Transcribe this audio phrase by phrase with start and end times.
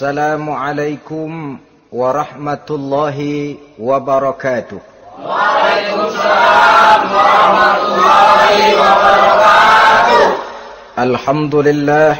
[0.00, 1.58] السلام عليكم
[1.92, 3.18] ورحمة الله
[3.78, 4.80] وبركاته.
[5.20, 10.24] وعليكم السلام ورحمة الله وبركاته
[11.04, 12.12] الحمد لله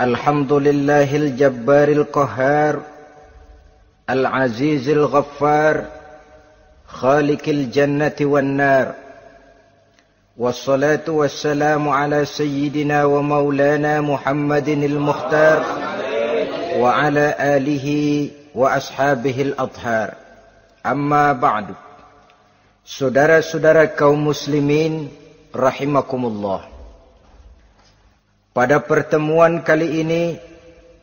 [0.00, 2.74] الحمد لله الجبار القهار
[4.10, 5.76] العزيز الغفار
[6.98, 9.05] خالق الجنة والنار.
[10.37, 15.59] والصلاة والسلام على سيدنا ومولانا محمد المختار
[16.79, 17.87] وعلى آله
[18.55, 20.09] وأصحابه الأطهار
[20.85, 21.67] أما بعد
[22.81, 25.13] Saudara-saudara kaum muslimin
[25.53, 26.65] rahimakumullah.
[28.51, 30.23] Pada pertemuan kali ini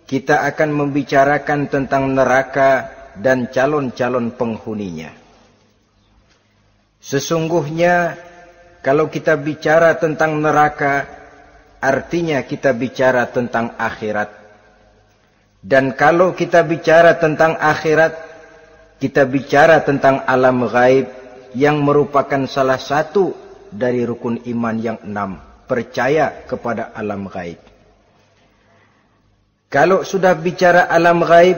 [0.04, 5.14] kita akan membicarakan tentang neraka dan calon-calon penghuninya.
[6.98, 8.18] Sesungguhnya
[8.83, 11.07] kalau kita bicara tentang neraka,
[11.79, 14.27] artinya kita bicara tentang akhirat.
[15.63, 18.11] Dan kalau kita bicara tentang akhirat,
[18.99, 21.07] kita bicara tentang alam gaib
[21.55, 23.31] yang merupakan salah satu
[23.71, 25.39] dari rukun iman yang enam.
[25.63, 27.63] Percaya kepada alam gaib.
[29.71, 31.55] Kalau sudah bicara alam gaib,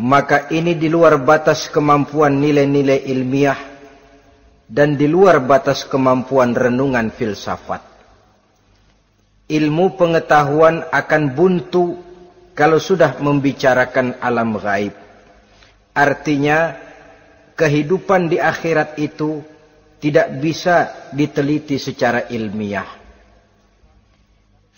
[0.00, 3.69] maka ini di luar batas kemampuan nilai-nilai ilmiah
[4.70, 7.82] dan di luar batas kemampuan renungan filsafat.
[9.50, 11.98] Ilmu pengetahuan akan buntu
[12.54, 14.94] kalau sudah membicarakan alam gaib.
[15.90, 16.78] Artinya,
[17.58, 19.42] kehidupan di akhirat itu
[19.98, 22.86] tidak bisa diteliti secara ilmiah.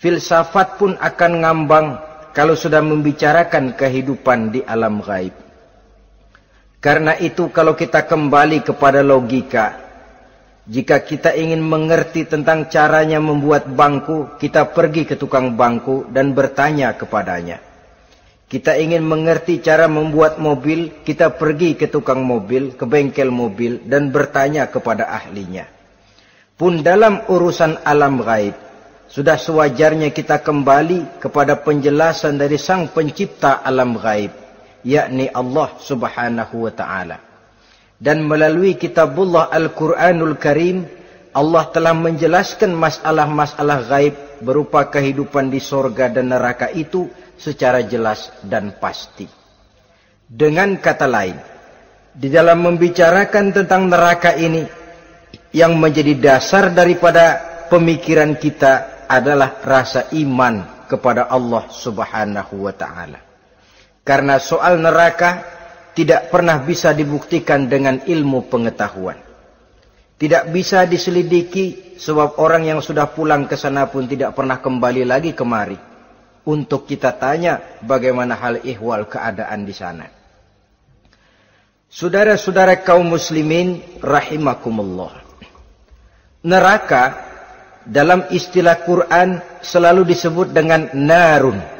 [0.01, 1.87] Filsafat pun akan ngambang
[2.33, 5.37] kalau sudah membicarakan kehidupan di alam gaib.
[6.81, 9.82] Karena itu kalau kita kembali kepada logika,
[10.63, 16.95] jika kita ingin mengerti tentang caranya membuat bangku, kita pergi ke tukang bangku dan bertanya
[16.95, 17.59] kepadanya.
[18.47, 24.07] Kita ingin mengerti cara membuat mobil, kita pergi ke tukang mobil, ke bengkel mobil dan
[24.07, 25.67] bertanya kepada ahlinya.
[26.55, 28.55] Pun dalam urusan alam gaib,
[29.11, 34.31] sudah sewajarnya kita kembali kepada penjelasan dari sang pencipta alam gaib,
[34.85, 37.32] yakni Allah subhanahu wa ta'ala
[38.03, 40.83] dan melalui kitabullah Al-Quranul Karim
[41.33, 47.09] Allah telah menjelaskan masalah-masalah gaib berupa kehidupan di sorga dan neraka itu
[47.39, 49.25] secara jelas dan pasti.
[50.29, 51.37] Dengan kata lain,
[52.13, 54.61] di dalam membicarakan tentang neraka ini,
[55.53, 63.19] yang menjadi dasar daripada pemikiran kita adalah rasa iman kepada Allah subhanahu wa ta'ala.
[64.05, 65.45] Karena soal neraka
[65.93, 69.17] tidak pernah bisa dibuktikan dengan ilmu pengetahuan.
[70.17, 75.31] Tidak bisa diselidiki sebab orang yang sudah pulang ke sana pun tidak pernah kembali lagi
[75.37, 75.77] kemari.
[76.43, 80.05] Untuk kita tanya bagaimana hal ihwal keadaan di sana.
[81.87, 85.23] Saudara-saudara kaum muslimin rahimakumullah.
[86.43, 87.03] Neraka
[87.87, 91.72] dalam istilah Quran selalu disebut dengan narun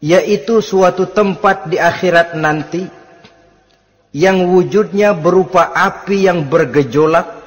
[0.00, 2.88] yaitu suatu tempat di akhirat nanti
[4.16, 7.38] yang wujudnya berupa api yang bergejolak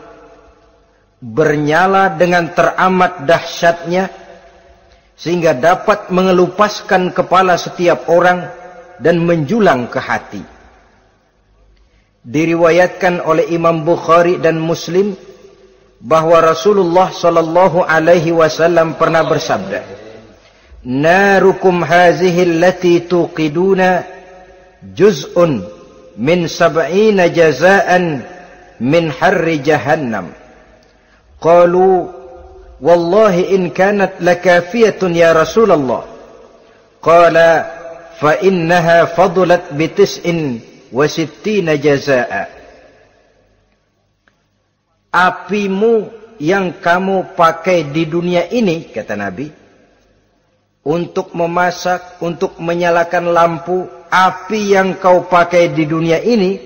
[1.19, 4.07] bernyala dengan teramat dahsyatnya
[5.17, 8.47] sehingga dapat mengelupaskan kepala setiap orang
[9.01, 10.43] dan menjulang ke hati.
[12.23, 15.15] Diriwayatkan oleh Imam Bukhari dan Muslim
[15.99, 20.03] bahwa Rasulullah sallallahu alaihi wasallam pernah bersabda
[20.85, 24.03] narukum hazihi allati tuqiduna
[24.95, 25.63] juz'un
[26.19, 28.19] min sab'ina jazaan
[28.83, 30.35] min harri jahannam
[31.39, 32.11] qalu
[32.83, 36.03] wallahi in kanat lakafiyatun ya rasulullah
[36.99, 37.49] qala
[38.19, 40.59] fa innaha fadlat bi tis'in
[40.91, 42.51] wa sittina jazaa
[45.15, 46.11] apimu
[46.43, 49.62] yang kamu pakai di dunia ini kata nabi
[50.83, 56.59] untuk memasak, untuk menyalakan lampu, api yang kau pakai di dunia ini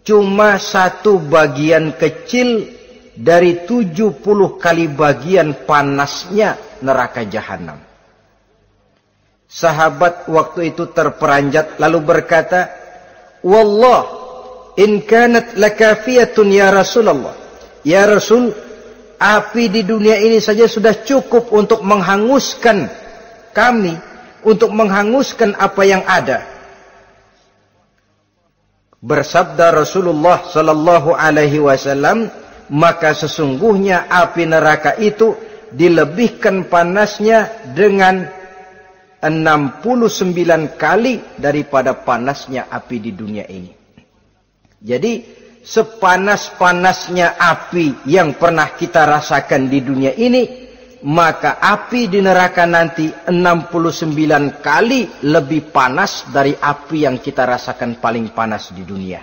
[0.00, 2.64] cuma satu bagian kecil
[3.12, 7.76] dari tujuh puluh kali bagian panasnya neraka jahanam.
[9.50, 12.70] Sahabat waktu itu terperanjat lalu berkata,
[13.42, 14.06] Wallah,
[14.78, 17.34] in kanat lakafiyatun ya Rasulullah.
[17.82, 18.54] Ya Rasul,
[19.20, 22.88] api di dunia ini saja sudah cukup untuk menghanguskan
[23.52, 23.94] kami
[24.40, 26.48] untuk menghanguskan apa yang ada.
[29.00, 32.28] Bersabda Rasulullah sallallahu alaihi wasallam,
[32.68, 35.36] maka sesungguhnya api neraka itu
[35.72, 38.28] dilebihkan panasnya dengan
[39.20, 43.72] 69 kali daripada panasnya api di dunia ini.
[44.80, 50.70] Jadi sepanas-panasnya api yang pernah kita rasakan di dunia ini,
[51.04, 58.32] maka api di neraka nanti 69 kali lebih panas dari api yang kita rasakan paling
[58.32, 59.20] panas di dunia.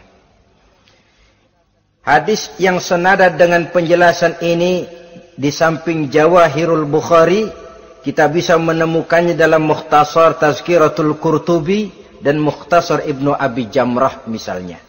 [2.08, 4.88] Hadis yang senada dengan penjelasan ini
[5.36, 7.68] di samping Jawahirul Bukhari
[8.00, 11.92] kita bisa menemukannya dalam Mukhtasar Tazkiratul Qurtubi
[12.24, 14.87] dan Mukhtasar Ibnu Abi Jamrah misalnya.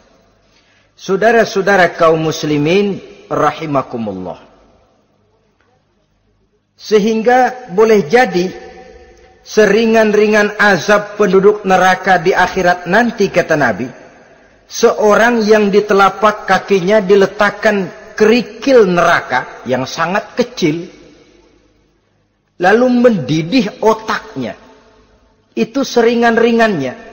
[0.99, 2.99] Saudara-saudara kaum muslimin
[3.31, 4.43] rahimakumullah.
[6.75, 8.51] Sehingga boleh jadi
[9.47, 13.87] seringan-ringan azab penduduk neraka di akhirat nanti kata Nabi.
[14.67, 17.87] Seorang yang di telapak kakinya diletakkan
[18.19, 20.83] kerikil neraka yang sangat kecil
[22.59, 24.59] lalu mendidih otaknya.
[25.55, 27.07] Itu seringan-ringannya.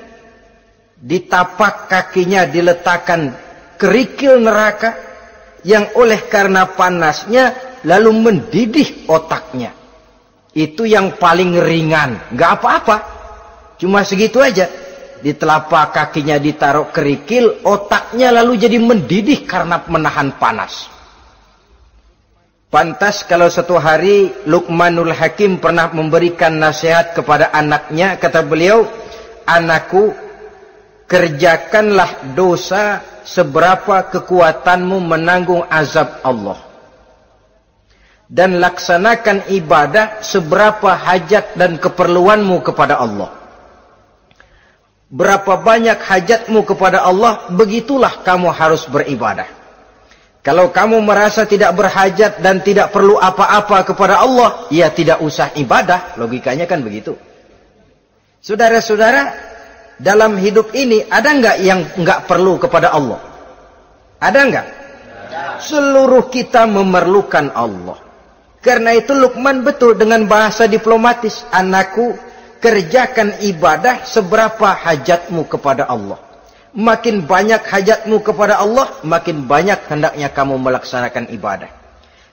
[0.98, 3.45] Di tapak kakinya diletakkan
[3.76, 4.96] kerikil neraka
[5.62, 7.54] yang oleh karena panasnya
[7.86, 9.72] lalu mendidih otaknya.
[10.56, 12.96] Itu yang paling ringan, nggak apa-apa.
[13.76, 14.64] Cuma segitu aja.
[15.16, 20.92] Di telapak kakinya ditaruh kerikil, otaknya lalu jadi mendidih karena menahan panas.
[22.68, 28.84] Pantas kalau satu hari Luqmanul Hakim pernah memberikan nasihat kepada anaknya, kata beliau,
[29.48, 30.12] anakku,
[31.08, 36.62] kerjakanlah dosa seberapa kekuatanmu menanggung azab Allah.
[38.26, 43.30] Dan laksanakan ibadah seberapa hajat dan keperluanmu kepada Allah.
[45.06, 49.46] Berapa banyak hajatmu kepada Allah, begitulah kamu harus beribadah.
[50.42, 56.18] Kalau kamu merasa tidak berhajat dan tidak perlu apa-apa kepada Allah, ya tidak usah ibadah.
[56.18, 57.18] Logikanya kan begitu.
[58.42, 59.34] Saudara-saudara,
[59.96, 63.20] dalam hidup ini ada nggak yang nggak perlu kepada Allah?
[64.20, 64.66] Ada nggak?
[65.60, 67.96] Seluruh kita memerlukan Allah.
[68.60, 71.46] Karena itu Luqman betul dengan bahasa diplomatis.
[71.54, 72.16] Anakku,
[72.58, 76.26] kerjakan ibadah seberapa hajatmu kepada Allah
[76.76, 81.72] makin banyak hajatmu kepada Allah, makin banyak hendaknya kamu melaksanakan ibadah.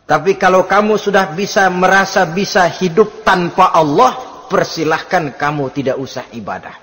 [0.03, 6.75] Tapi kalau kamu sudah bisa merasa bisa hidup tanpa Allah, persilahkan kamu tidak usah ibadah.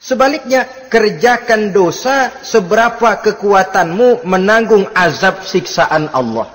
[0.00, 6.48] Sebaliknya, kerjakan dosa seberapa kekuatanmu menanggung azab siksaan Allah.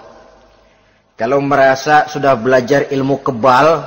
[1.14, 3.86] Kalau merasa sudah belajar ilmu kebal,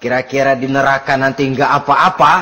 [0.00, 2.34] kira-kira di neraka nanti enggak apa-apa,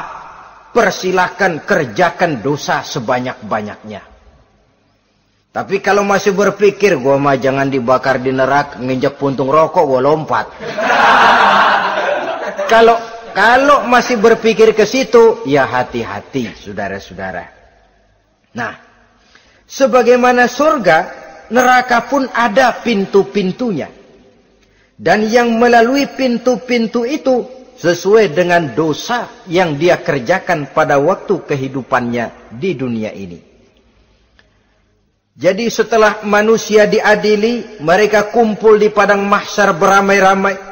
[0.70, 4.06] persilahkan kerjakan dosa sebanyak-banyaknya.
[5.50, 10.46] Tapi kalau masih berpikir, gua mah jangan dibakar di neraka, nginjak puntung rokok, gua lompat.
[12.72, 17.44] kalau kalau masih berpikir ke situ, ya hati-hati, saudara-saudara.
[18.52, 18.72] Nah,
[19.64, 20.98] sebagaimana surga,
[21.50, 23.88] neraka pun ada pintu-pintunya.
[24.96, 32.70] Dan yang melalui pintu-pintu itu sesuai dengan dosa yang dia kerjakan pada waktu kehidupannya di
[32.78, 33.52] dunia ini.
[35.32, 40.71] Jadi setelah manusia diadili, mereka kumpul di padang mahsyar beramai-ramai.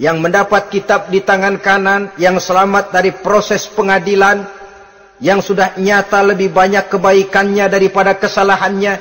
[0.00, 4.48] Yang mendapat kitab di tangan kanan, yang selamat dari proses pengadilan,
[5.20, 8.96] yang sudah nyata lebih banyak kebaikannya daripada kesalahannya,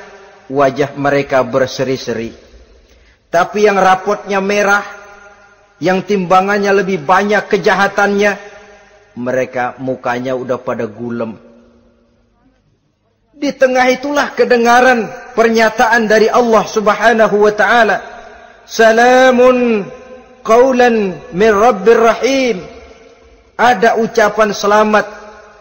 [0.52, 2.36] wajah mereka berseri-seri.
[3.32, 4.84] Tapi yang rapotnya merah,
[5.80, 8.36] yang timbangannya lebih banyak kejahatannya,
[9.16, 11.40] mereka mukanya udah pada gulem.
[13.40, 17.98] Di tengah itulah kedengaran pernyataan dari Allah Subhanahu wa taala.
[18.68, 19.88] Salamun
[20.50, 22.66] qaulan min Rabbir Rahim.
[23.54, 25.06] Ada ucapan selamat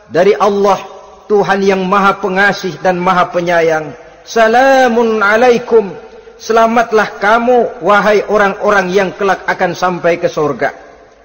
[0.09, 0.81] dari Allah
[1.29, 3.93] Tuhan yang Maha Pengasih dan Maha Penyayang.
[4.25, 5.93] Salamun alaikum
[6.39, 10.71] Selamatlah kamu, wahai orang-orang yang kelak akan sampai ke surga.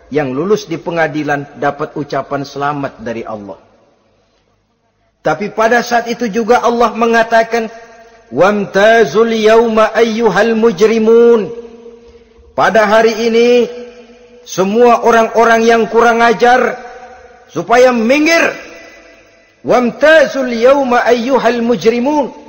[0.09, 3.61] Yang lulus di pengadilan dapat ucapan selamat dari Allah.
[5.21, 7.69] Tapi pada saat itu juga Allah mengatakan,
[8.33, 11.62] Wamtazul yawma ayyuhal mujrimun.
[12.53, 13.49] Pada hari ini,
[14.45, 16.77] semua orang-orang yang kurang ajar,
[17.49, 18.53] supaya minggir.
[19.63, 22.43] Wamtazul yawma ayyuhal mujrimun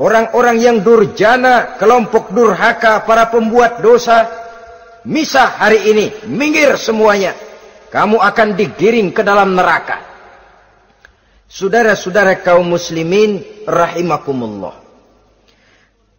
[0.00, 4.32] Orang-orang yang durjana, kelompok durhaka, para pembuat dosa,
[5.04, 7.36] misah hari ini, minggir semuanya.
[7.92, 10.00] Kamu akan digiring ke dalam neraka.
[11.52, 14.80] Saudara-saudara kaum muslimin rahimakumullah.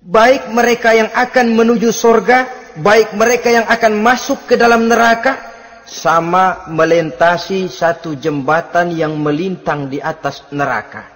[0.06, 5.51] Baik mereka yang akan menuju surga, baik mereka yang akan masuk ke dalam neraka,
[5.92, 11.12] sama melintasi satu jembatan yang melintang di atas neraka.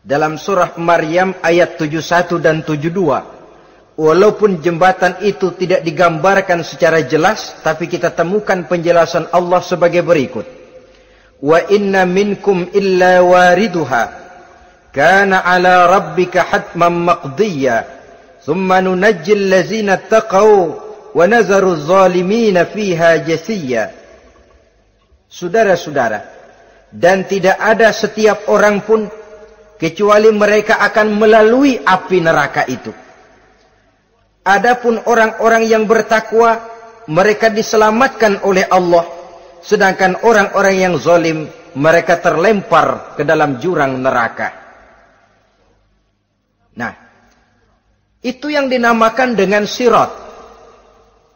[0.00, 3.40] Dalam surah Maryam ayat 71 dan 72.
[4.00, 10.48] Walaupun jembatan itu tidak digambarkan secara jelas, tapi kita temukan penjelasan Allah sebagai berikut.
[11.44, 14.04] Wa inna minkum illa wariduha
[14.88, 17.99] kana ala rabbika hatman maqdiya
[18.44, 20.52] thumma nunajjil lazina taqaw
[21.12, 23.20] wa nazaru zalimina fiha.
[25.30, 26.18] Saudara-saudara,
[26.90, 29.06] dan tidak ada setiap orang pun
[29.78, 32.90] kecuali mereka akan melalui api neraka itu.
[34.42, 36.58] Adapun orang-orang yang bertakwa,
[37.06, 39.06] mereka diselamatkan oleh Allah,
[39.62, 41.46] sedangkan orang-orang yang zalim,
[41.78, 44.48] mereka terlempar ke dalam jurang neraka.
[46.74, 46.92] Nah,
[48.20, 50.12] itu yang dinamakan dengan sirat.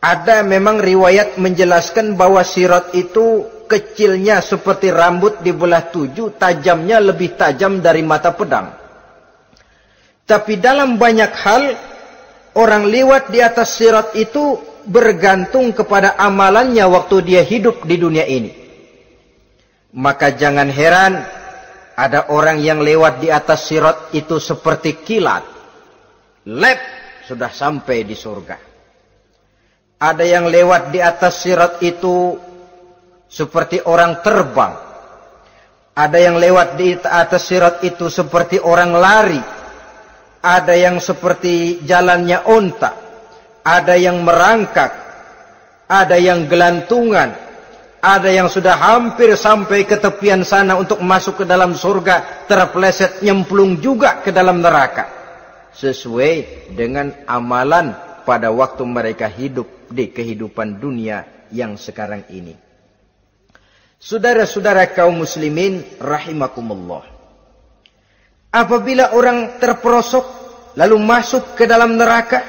[0.05, 7.41] Ada memang riwayat menjelaskan bahwa sirat itu kecilnya seperti rambut di belah tujuh, tajamnya lebih
[7.41, 8.69] tajam dari mata pedang.
[10.29, 11.63] Tapi dalam banyak hal,
[12.57, 18.53] orang lewat di atas sirat itu bergantung kepada amalannya waktu dia hidup di dunia ini.
[19.97, 21.17] Maka jangan heran,
[21.97, 25.54] ada orang yang lewat di atas sirat itu seperti kilat.
[26.45, 26.81] Lep,
[27.25, 28.57] sudah sampai di surga.
[29.97, 32.37] Ada yang lewat di atas sirat itu
[33.25, 34.77] seperti orang terbang.
[35.97, 39.41] Ada yang lewat di atas sirat itu seperti orang lari.
[40.45, 42.93] Ada yang seperti jalannya onta.
[43.65, 44.93] Ada yang merangkak.
[45.89, 47.33] Ada yang gelantungan.
[48.05, 52.45] Ada yang sudah hampir sampai ke tepian sana untuk masuk ke dalam surga.
[52.45, 55.24] Terpleset nyemplung juga ke dalam neraka.
[55.75, 62.57] Sesuai dengan amalan pada waktu mereka hidup di kehidupan dunia yang sekarang ini.
[64.01, 67.09] Saudara-saudara kaum muslimin rahimakumullah.
[68.55, 70.27] Apabila orang terperosok
[70.79, 72.45] lalu masuk ke dalam neraka,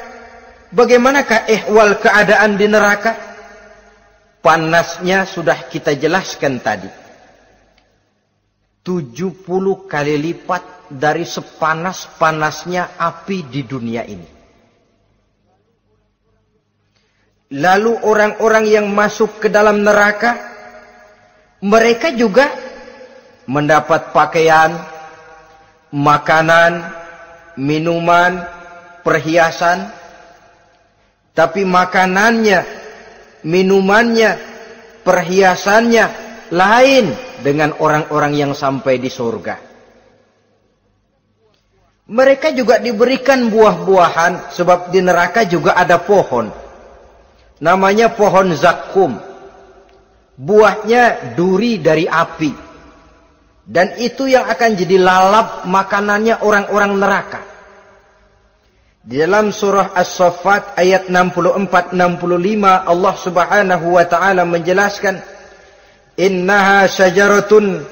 [0.70, 3.16] bagaimanakah ihwal keadaan di neraka?
[4.44, 7.05] Panasnya sudah kita jelaskan tadi.
[8.86, 14.30] 70 kali lipat dari sepanas-panasnya api di dunia ini.
[17.58, 20.38] Lalu orang-orang yang masuk ke dalam neraka,
[21.66, 22.54] mereka juga
[23.50, 24.78] mendapat pakaian,
[25.90, 26.86] makanan,
[27.58, 28.46] minuman,
[29.02, 29.90] perhiasan.
[31.34, 32.62] Tapi makanannya,
[33.42, 34.38] minumannya,
[35.02, 36.06] perhiasannya
[36.54, 39.78] lain dengan orang-orang yang sampai di surga.
[42.10, 46.66] Mereka juga diberikan buah-buahan sebab di neraka juga ada pohon
[47.60, 49.16] namanya pohon zakum.
[50.36, 52.52] Buahnya duri dari api.
[53.66, 57.42] Dan itu yang akan jadi lalap makanannya orang-orang neraka.
[59.06, 61.94] Di dalam surah As-Saffat ayat 64-65
[62.66, 65.22] Allah subhanahu wa ta'ala menjelaskan
[66.16, 67.84] Innaha syajaratun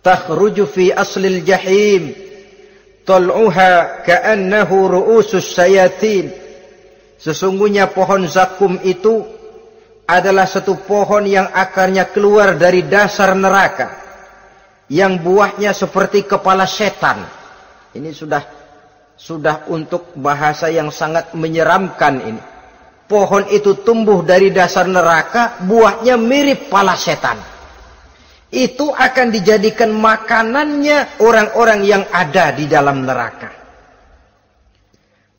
[0.00, 2.16] takhruju fi aslil jahim
[3.04, 6.32] tal'uha ka'annahu ru'usus sayatin
[7.20, 9.20] Sesungguhnya pohon zakum itu
[10.08, 14.00] adalah satu pohon yang akarnya keluar dari dasar neraka.
[14.88, 17.22] Yang buahnya seperti kepala setan.
[17.92, 18.42] Ini sudah
[19.20, 22.42] sudah untuk bahasa yang sangat menyeramkan ini.
[23.10, 27.42] Pohon itu tumbuh dari dasar neraka, buahnya mirip kepala setan.
[28.54, 33.50] Itu akan dijadikan makanannya orang-orang yang ada di dalam neraka.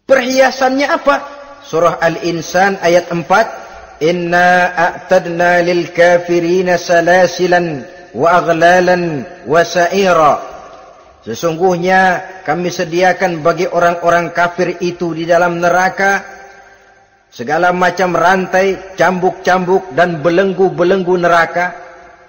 [0.04, 1.16] Perhiasannya apa?
[1.64, 4.04] Surah Al-Insan ayat 4.
[4.04, 10.36] Inna a'tadna lil kafirina salasilan wa aghlalan wa sa'ira.
[11.24, 16.31] Sesungguhnya kami sediakan bagi orang-orang kafir itu di dalam neraka
[17.32, 21.66] segala macam rantai, cambuk-cambuk dan belenggu-belenggu neraka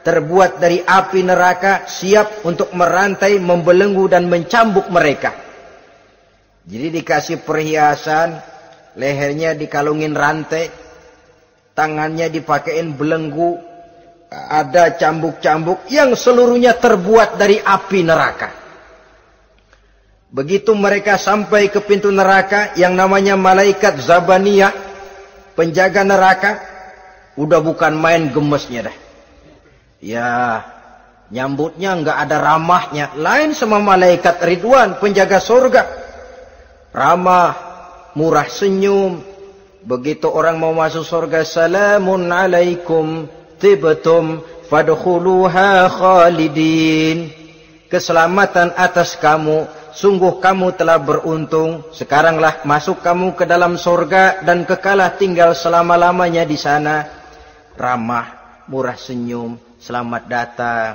[0.02, 5.35] terbuat dari api neraka siap untuk merantai, membelenggu dan mencambuk mereka.
[6.62, 8.38] Jadi dikasih perhiasan,
[8.99, 10.71] lehernya dikalungin rantai,
[11.75, 13.59] tangannya dipakein belenggu,
[14.30, 18.50] ada cambuk-cambuk yang seluruhnya terbuat dari api neraka.
[20.32, 24.82] Begitu mereka sampai ke pintu neraka yang namanya malaikat Zabaniyah,
[25.54, 26.61] penjaga neraka,
[27.38, 28.97] udah bukan main gemesnya dah.
[30.02, 30.30] Ya,
[31.30, 33.14] nyambutnya nggak ada ramahnya.
[33.16, 35.82] Lain sama malaikat Ridwan, penjaga surga.
[36.92, 37.54] Ramah,
[38.18, 39.32] murah senyum,
[39.82, 43.26] Begitu orang mau masuk surga, salamun alaikum
[43.59, 44.38] tibtum
[44.71, 47.35] fadkhuluha khalidin.
[47.90, 51.87] Keselamatan atas kamu, sungguh kamu telah beruntung.
[51.93, 57.07] Sekaranglah masuk kamu ke dalam surga dan kekalah tinggal selama-lamanya di sana.
[57.77, 60.93] Ramah, murah senyum, selamat datang.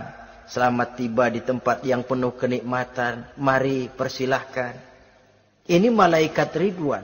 [0.48, 3.36] Selamat tiba di tempat yang penuh kenikmatan.
[3.36, 4.80] Mari persilahkan.
[5.68, 7.04] Ini malaikat Ridwan.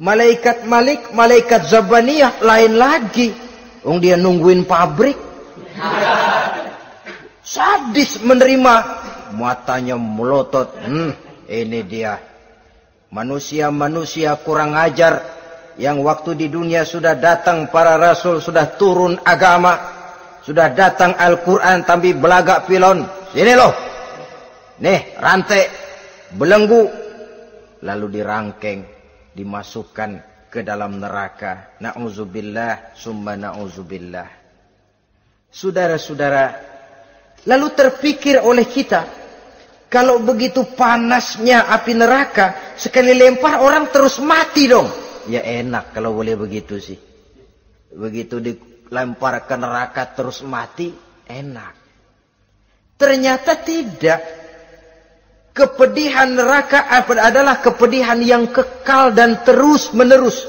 [0.00, 3.28] Malaikat Malik, malaikat Zabaniyah lain lagi.
[3.84, 5.20] Ung dia nungguin pabrik.
[7.44, 8.74] Sadis menerima.
[9.32, 10.76] Matanya melotot.
[10.78, 11.16] Hmm,
[11.48, 12.20] ini dia.
[13.12, 15.40] Manusia-manusia kurang ajar.
[15.80, 18.38] Yang waktu di dunia sudah datang para rasul.
[18.44, 19.74] Sudah turun agama.
[20.44, 23.02] Sudah datang Al-Quran tapi belagak pilon.
[23.32, 23.72] Sini loh.
[24.84, 25.64] Nih rantai.
[26.36, 26.88] Belenggu.
[27.82, 28.80] Lalu dirangkeng.
[29.32, 30.10] Dimasukkan
[30.52, 31.80] ke dalam neraka.
[31.80, 34.42] Na'udzubillah summa na'udzubillah.
[35.52, 36.44] Saudara-saudara,
[37.44, 39.04] lalu terpikir oleh kita,
[39.92, 44.88] kalau begitu panasnya api neraka, sekali lempar orang terus mati dong.
[45.28, 46.96] Ya enak kalau boleh begitu sih.
[47.92, 50.88] Begitu dilempar ke neraka terus mati,
[51.28, 51.76] enak.
[52.96, 54.20] Ternyata tidak.
[55.52, 56.88] Kepedihan neraka
[57.20, 60.48] adalah kepedihan yang kekal dan terus menerus.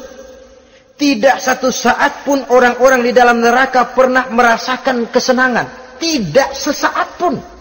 [0.95, 5.99] Tidak satu saat pun orang-orang di dalam neraka pernah merasakan kesenangan.
[5.99, 7.52] Tidak sesaat pun.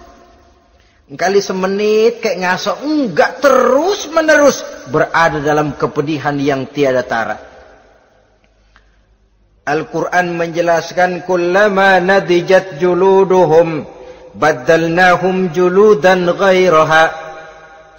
[1.12, 2.76] Kali semenit kayak ngasok.
[2.85, 7.37] Enggak terus menerus berada dalam kepedihan yang tiada tara.
[9.69, 11.28] Al-Quran menjelaskan.
[11.28, 13.85] Kullama nadijat juluduhum.
[14.33, 17.33] Baddalnahum juludan ghairaha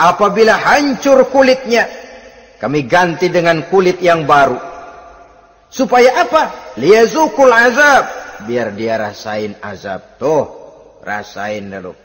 [0.03, 1.87] apabila hancur kulitnya
[2.59, 4.59] kami ganti dengan kulit yang baru
[5.69, 8.03] supaya apa liyazukul azab
[8.49, 10.43] biar dia rasain azab tuh
[11.05, 12.02] rasain dulu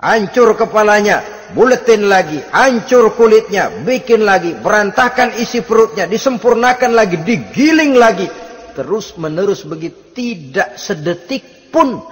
[0.00, 1.22] hancur kepalanya
[1.54, 8.26] buletin lagi hancur kulitnya bikin lagi berantakan isi perutnya disempurnakan lagi digiling lagi
[8.74, 12.02] terus menerus begitu tidak sedetik pun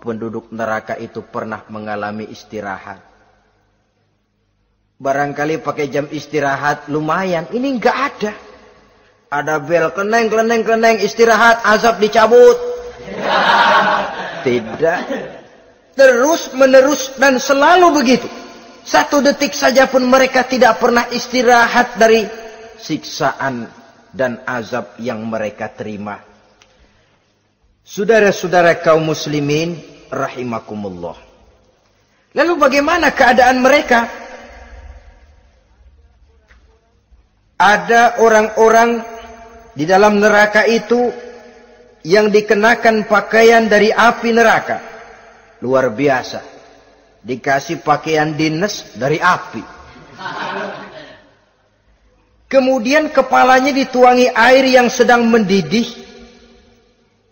[0.00, 3.12] penduduk neraka itu pernah mengalami istirahat
[5.02, 7.50] Barangkali pakai jam istirahat lumayan.
[7.50, 8.32] Ini enggak ada.
[9.34, 12.54] Ada bel keneng, keneng, keneng, istirahat, azab dicabut.
[14.46, 15.41] Tidak.
[15.92, 18.28] Terus menerus dan selalu begitu.
[18.82, 22.26] Satu detik saja pun mereka tidak pernah istirahat dari
[22.80, 23.70] siksaan
[24.10, 26.18] dan azab yang mereka terima.
[27.86, 29.78] Saudara-saudara kaum muslimin
[30.10, 31.18] rahimakumullah.
[32.32, 34.22] Lalu bagaimana keadaan mereka?
[37.62, 39.06] ada orang-orang
[39.78, 41.14] di dalam neraka itu
[42.02, 44.91] yang dikenakan pakaian dari api neraka.
[45.62, 46.42] Luar biasa.
[47.22, 49.62] Dikasih pakaian dinas dari api.
[52.50, 55.86] Kemudian kepalanya dituangi air yang sedang mendidih.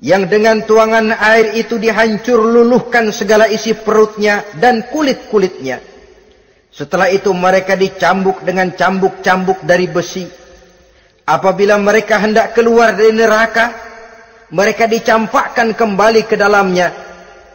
[0.00, 5.82] Yang dengan tuangan air itu dihancur luluhkan segala isi perutnya dan kulit-kulitnya.
[6.70, 10.24] Setelah itu mereka dicambuk dengan cambuk-cambuk dari besi.
[11.26, 13.74] Apabila mereka hendak keluar dari neraka,
[14.54, 17.09] mereka dicampakkan kembali ke dalamnya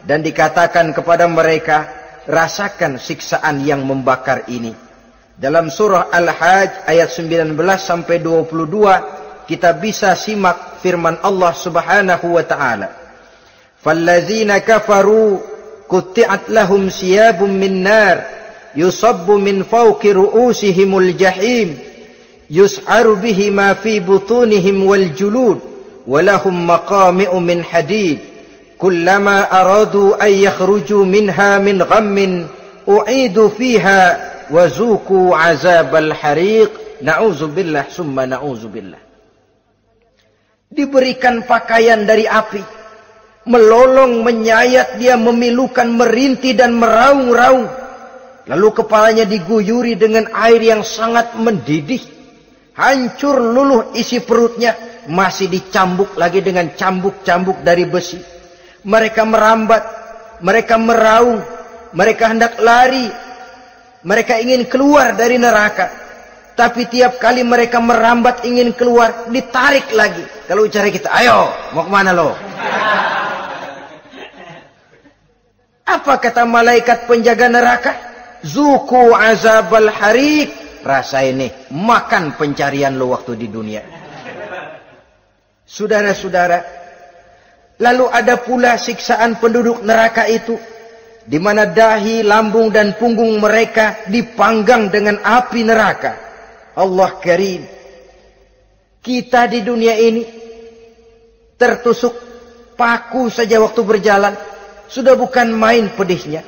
[0.06, 1.90] dan dikatakan kepada mereka
[2.30, 4.70] rasakan siksaan yang membakar ini.
[5.36, 12.88] Dalam surah Al-Hajj ayat 19 sampai 22 kita bisa simak firman Allah Subhanahu wa taala.
[13.82, 15.38] Fallazina kafaru
[15.86, 18.26] qutti'at lahum siyabun min nar
[18.74, 21.78] yusabbu min fawqi ru'usihimul jahim
[22.50, 25.58] yus'aru bihi ma fi butunihim wal julud
[26.06, 28.35] wa lahum maqami'u min hadid
[28.78, 32.16] kullama أن an منها من غم
[32.86, 34.00] ghammin فيها
[34.52, 36.70] fiha عذاب الحريق azabal hariq
[37.02, 39.00] na'udzubillah summa na'udzubillah
[40.70, 42.62] diberikan pakaian dari api
[43.46, 47.70] melolong menyayat dia memilukan merintih dan meraung-raung.
[48.46, 52.02] Lalu kepalanya diguyuri dengan air yang sangat mendidih.
[52.76, 54.76] Hancur luluh isi perutnya
[55.08, 58.35] masih dicambuk lagi dengan cambuk-cambuk dari besi.
[58.86, 59.84] Mereka merambat.
[60.38, 61.42] Mereka meraung.
[61.90, 63.10] Mereka hendak lari.
[64.06, 65.90] Mereka ingin keluar dari neraka.
[66.54, 69.26] Tapi tiap kali mereka merambat ingin keluar.
[69.26, 70.22] Ditarik lagi.
[70.46, 71.10] Kalau ucara kita.
[71.10, 72.30] Ayo mau ke mana lo?
[75.86, 77.92] Apa kata malaikat penjaga neraka?
[78.46, 80.80] Zuku azabal harik.
[80.86, 81.50] Rasa ini.
[81.74, 83.82] Makan pencarian lo waktu di dunia.
[85.66, 86.85] Saudara-saudara,
[87.80, 90.56] lalu ada pula siksaan penduduk neraka itu
[91.26, 96.12] di mana dahi, lambung dan punggung mereka dipanggang dengan api neraka.
[96.78, 97.66] Allah Karim.
[99.02, 100.22] Kita di dunia ini
[101.58, 102.14] tertusuk
[102.78, 104.34] paku saja waktu berjalan
[104.86, 106.46] sudah bukan main pedihnya.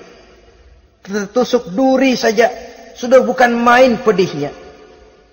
[1.02, 2.50] Tertusuk duri saja
[2.94, 4.54] sudah bukan main pedihnya.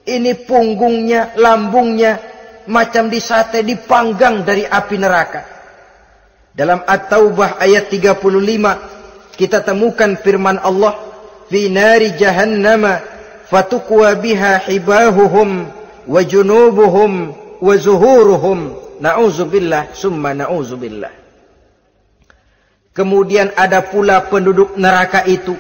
[0.06, 2.22] Ini punggungnya, lambungnya
[2.70, 5.55] macam disate dipanggang dari api neraka.
[6.56, 10.96] Dalam At-Taubah ayat 35 kita temukan firman Allah
[11.52, 13.04] fi nari jahannama
[13.52, 15.68] fatukwa biha hibahuhum
[16.08, 18.60] wa junubuhum wa zuhuruhum.
[19.04, 21.12] Na'udzubillah summa na'udzubillah.
[22.96, 25.60] Kemudian ada pula penduduk neraka itu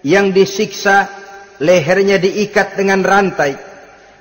[0.00, 1.12] yang disiksa
[1.60, 3.60] lehernya diikat dengan rantai.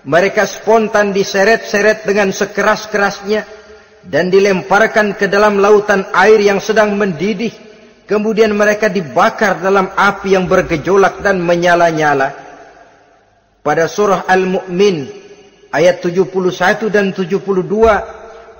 [0.03, 3.60] Mereka spontan diseret-seret dengan sekeras-kerasnya
[4.05, 7.53] dan dilemparkan ke dalam lautan air yang sedang mendidih.
[8.09, 12.33] Kemudian mereka dibakar dalam api yang bergejolak dan menyala-nyala.
[13.61, 15.05] Pada surah Al-Mu'min
[15.71, 17.55] ayat 71 dan 72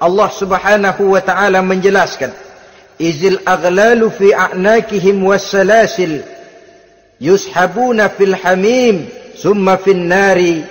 [0.01, 2.31] Allah Subhanahu wa taala menjelaskan
[3.01, 6.21] Izil aghlalu fi a'nakihim was-salasil
[7.17, 10.61] yushabuna fil hamim summa fin nari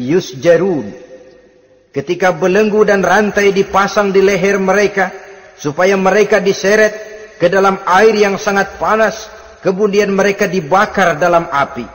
[0.00, 1.03] yusjarun
[1.94, 5.14] ketika belenggu dan rantai dipasang di leher mereka
[5.54, 6.92] supaya mereka diseret
[7.38, 9.30] ke dalam air yang sangat panas
[9.62, 11.86] kemudian mereka dibakar dalam api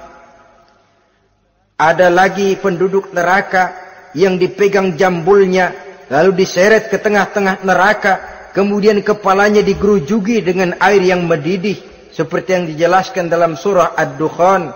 [1.75, 3.75] ada lagi penduduk neraka
[4.15, 5.75] yang dipegang jambulnya
[6.07, 8.13] lalu diseret ke tengah-tengah neraka
[8.55, 11.77] kemudian kepalanya digerujugi dengan air yang mendidih
[12.09, 14.73] seperti yang dijelaskan dalam surah Ad-Dukhan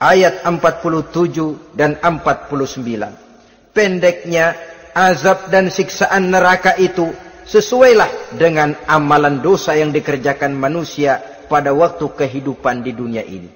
[0.00, 3.29] ayat 47 dan 49.
[3.70, 4.58] Pendeknya
[4.94, 7.06] azab dan siksaan neraka itu
[7.46, 11.18] sesuailah dengan amalan dosa yang dikerjakan manusia
[11.50, 13.50] pada waktu kehidupan di dunia ini.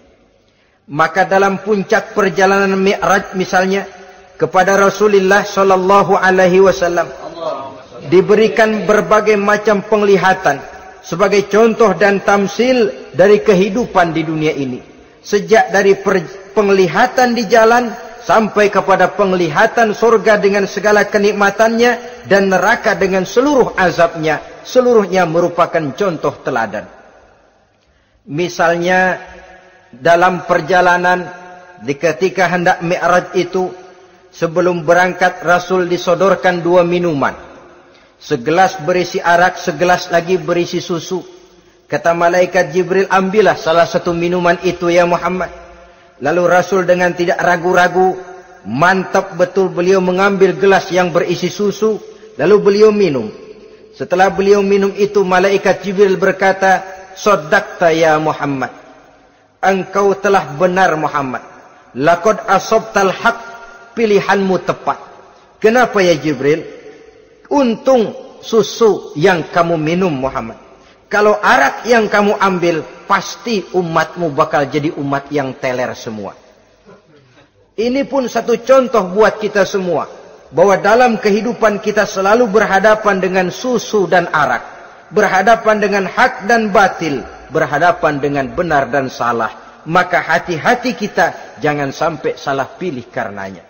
[0.90, 3.88] Maka dalam puncak perjalanan Mi'raj misalnya
[4.35, 7.09] kepada Rasulullah sallallahu alaihi wasallam
[8.11, 10.61] diberikan berbagai macam penglihatan
[11.00, 14.81] sebagai contoh dan tamsil dari kehidupan di dunia ini
[15.24, 15.96] sejak dari
[16.53, 17.88] penglihatan di jalan
[18.24, 26.32] sampai kepada penglihatan surga dengan segala kenikmatannya dan neraka dengan seluruh azabnya seluruhnya merupakan contoh
[26.40, 26.88] teladan.
[28.24, 29.20] Misalnya
[29.92, 31.28] dalam perjalanan
[31.84, 33.68] di ketika hendak mi'raj itu
[34.32, 37.37] sebelum berangkat Rasul disodorkan dua minuman.
[38.16, 41.20] Segelas berisi arak segelas lagi berisi susu.
[41.84, 45.63] Kata malaikat Jibril, ambillah salah satu minuman itu ya Muhammad.
[46.22, 48.14] Lalu Rasul dengan tidak ragu-ragu,
[48.66, 51.98] mantap betul beliau mengambil gelas yang berisi susu,
[52.38, 53.31] lalu beliau minum.
[53.94, 56.83] Setelah beliau minum itu, malaikat Jibril berkata,
[57.14, 58.74] Sodakta ya Muhammad.
[59.62, 61.42] Engkau telah benar Muhammad.
[61.94, 63.38] Lakod asobtal haq,
[63.94, 64.98] pilihanmu tepat.
[65.62, 66.66] Kenapa ya Jibril?
[67.46, 70.63] Untung susu yang kamu minum Muhammad.
[71.14, 76.35] Kalau arak yang kamu ambil, pasti umatmu bakal jadi umat yang teler semua.
[77.79, 80.11] Ini pun satu contoh buat kita semua.
[80.50, 84.66] Bahwa dalam kehidupan kita selalu berhadapan dengan susu dan arak.
[85.14, 87.22] Berhadapan dengan hak dan batil.
[87.55, 89.55] Berhadapan dengan benar dan salah.
[89.87, 93.62] Maka hati-hati kita jangan sampai salah pilih karenanya.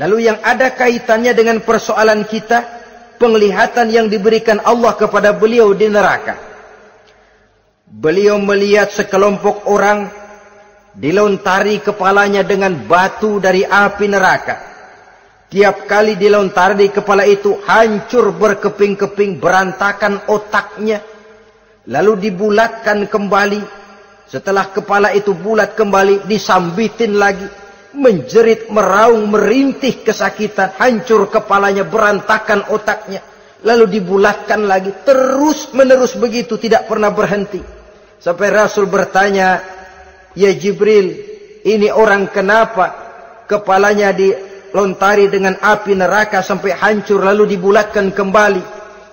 [0.00, 2.77] Lalu yang ada kaitannya dengan persoalan kita
[3.18, 6.38] penglihatan yang diberikan Allah kepada beliau di neraka.
[7.84, 10.06] Beliau melihat sekelompok orang
[10.94, 14.56] dilontari kepalanya dengan batu dari api neraka.
[15.48, 21.00] Tiap kali dilontari kepala itu hancur berkeping-keping berantakan otaknya.
[21.88, 23.62] Lalu dibulatkan kembali.
[24.28, 27.48] Setelah kepala itu bulat kembali disambitin lagi
[27.98, 33.20] menjerit, meraung, merintih kesakitan, hancur kepalanya, berantakan otaknya,
[33.66, 37.58] lalu dibulatkan lagi, terus menerus begitu, tidak pernah berhenti.
[38.22, 39.58] Sampai Rasul bertanya,
[40.38, 41.18] Ya Jibril,
[41.66, 42.94] ini orang kenapa
[43.50, 48.62] kepalanya dilontari dengan api neraka sampai hancur lalu dibulatkan kembali.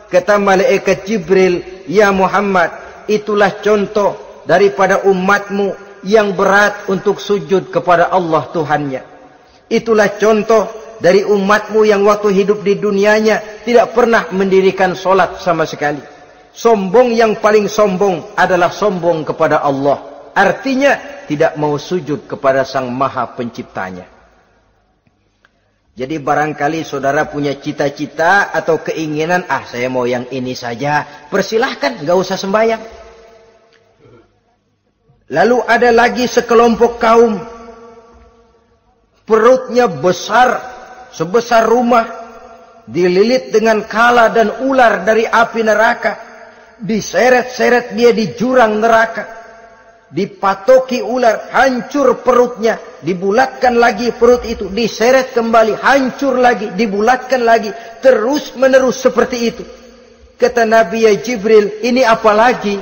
[0.06, 2.70] Kata malaikat Jibril, Ya Muhammad,
[3.10, 9.02] itulah contoh daripada umatmu yang berat untuk sujud kepada Allah Tuhannya.
[9.68, 10.70] Itulah contoh
[11.02, 16.00] dari umatmu yang waktu hidup di dunianya tidak pernah mendirikan solat sama sekali.
[16.56, 20.32] Sombong yang paling sombong adalah sombong kepada Allah.
[20.32, 24.08] Artinya tidak mau sujud kepada sang maha penciptanya.
[25.96, 31.08] Jadi barangkali saudara punya cita-cita atau keinginan, ah saya mau yang ini saja.
[31.32, 33.05] Persilahkan, gak usah sembahyang.
[35.32, 37.42] Lalu ada lagi sekelompok kaum.
[39.26, 40.62] Perutnya besar,
[41.10, 42.24] sebesar rumah.
[42.86, 46.14] Dililit dengan kala dan ular dari api neraka.
[46.78, 49.36] Diseret-seret dia di jurang neraka
[50.16, 58.56] dipatoki ular, hancur perutnya, dibulatkan lagi perut itu, diseret kembali, hancur lagi, dibulatkan lagi, terus
[58.56, 59.64] menerus seperti itu.
[60.40, 62.80] Kata Nabi ya Jibril, ini apa lagi?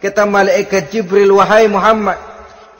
[0.00, 2.16] Kata malaikat Jibril, wahai Muhammad,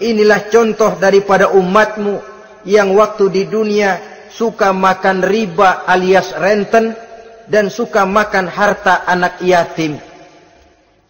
[0.00, 2.16] inilah contoh daripada umatmu
[2.64, 4.00] yang waktu di dunia
[4.32, 6.96] suka makan riba alias renten
[7.44, 10.00] dan suka makan harta anak yatim.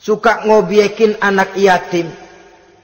[0.00, 2.08] Suka ngobiekin anak yatim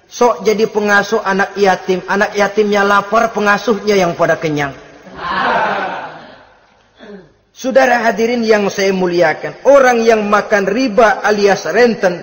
[0.06, 2.02] Sok jadi pengasuh anak yatim.
[2.06, 4.70] Anak yatimnya lapar, pengasuhnya yang pada kenyang.
[7.56, 9.66] Saudara hadirin yang saya muliakan.
[9.66, 12.22] Orang yang makan riba alias renten.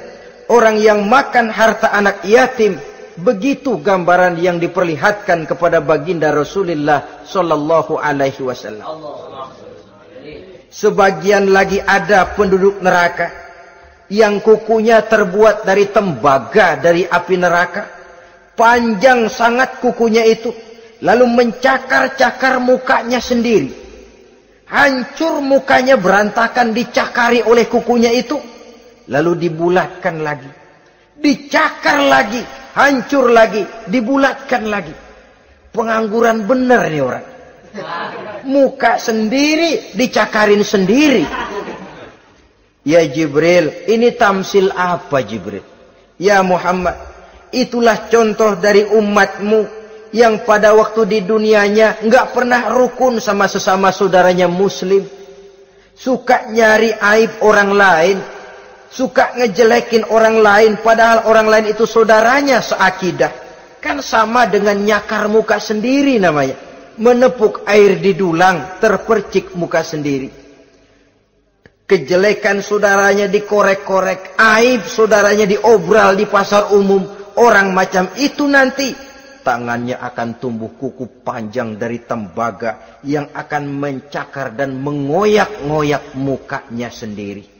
[0.51, 2.75] Orang yang makan harta anak yatim.
[3.13, 8.89] Begitu gambaran yang diperlihatkan kepada baginda Rasulullah Sallallahu Alaihi Wasallam.
[10.73, 13.29] Sebagian lagi ada penduduk neraka
[14.09, 17.83] yang kukunya terbuat dari tembaga dari api neraka.
[18.57, 20.49] Panjang sangat kukunya itu.
[21.05, 23.69] Lalu mencakar-cakar mukanya sendiri.
[24.73, 28.41] Hancur mukanya berantakan dicakari oleh kukunya itu.
[29.09, 30.51] Lalu dibulatkan lagi.
[31.19, 32.43] Dicakar lagi.
[32.77, 33.63] Hancur lagi.
[33.87, 34.95] Dibulatkan lagi.
[35.73, 37.25] Pengangguran benar nih orang.
[38.45, 41.25] Muka sendiri dicakarin sendiri.
[42.83, 45.63] Ya Jibril, ini tamsil apa Jibril?
[46.19, 46.99] Ya Muhammad,
[47.49, 49.65] itulah contoh dari umatmu
[50.13, 55.07] yang pada waktu di dunianya enggak pernah rukun sama sesama saudaranya muslim.
[55.95, 58.17] Suka nyari aib orang lain.
[58.93, 63.33] Suka ngejelekin orang lain padahal orang lain itu saudaranya seakidah.
[63.81, 66.53] Kan sama dengan nyakar muka sendiri namanya.
[67.01, 70.29] Menepuk air di dulang terpercik muka sendiri.
[71.89, 74.37] Kejelekan saudaranya dikorek-korek.
[74.37, 77.01] Aib saudaranya diobral di pasar umum.
[77.41, 78.93] Orang macam itu nanti.
[79.41, 83.01] Tangannya akan tumbuh kuku panjang dari tembaga.
[83.01, 87.52] Yang akan mencakar dan mengoyak-ngoyak mukanya sendiri.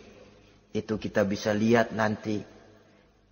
[0.73, 2.41] Itu kita bisa lihat nanti.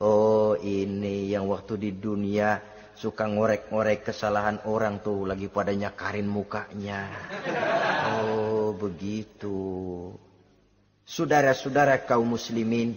[0.01, 2.61] Oh ini yang waktu di dunia
[2.93, 7.09] suka ngorek-ngorek kesalahan orang tuh lagi pada nyakarin mukanya.
[8.21, 9.57] Oh begitu.
[11.01, 12.93] Saudara-saudara kaum muslimin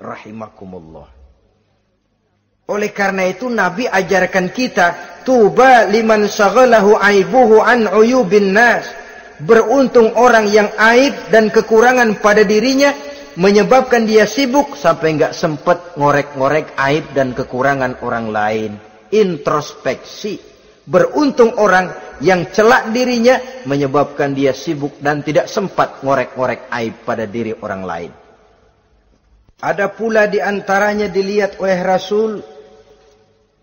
[0.00, 1.12] rahimakumullah.
[2.64, 8.88] Oleh karena itu Nabi ajarkan kita tuba liman syaghalahu aibuhu an uyubin nas.
[9.44, 12.96] Beruntung orang yang aib dan kekurangan pada dirinya
[13.34, 18.72] menyebabkan dia sibuk sampai enggak sempat ngorek-ngorek aib dan kekurangan orang lain.
[19.10, 20.54] Introspeksi.
[20.84, 27.56] Beruntung orang yang celak dirinya menyebabkan dia sibuk dan tidak sempat ngorek-ngorek aib pada diri
[27.56, 28.12] orang lain.
[29.64, 32.44] Ada pula di antaranya dilihat oleh Rasul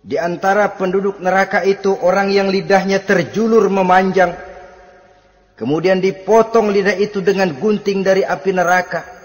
[0.02, 4.34] di antara penduduk neraka itu orang yang lidahnya terjulur memanjang
[5.54, 9.21] kemudian dipotong lidah itu dengan gunting dari api neraka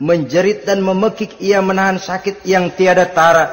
[0.00, 3.52] menjerit dan memekik ia menahan sakit yang tiada tara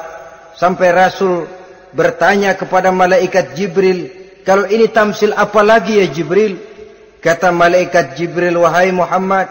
[0.56, 1.44] sampai Rasul
[1.92, 6.56] bertanya kepada malaikat Jibril kalau ini tamsil apa lagi ya Jibril?
[7.20, 9.44] Kata malaikat Jibril, wahai Muhammad,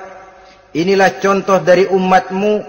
[0.73, 2.65] inilah contoh dari umatmu,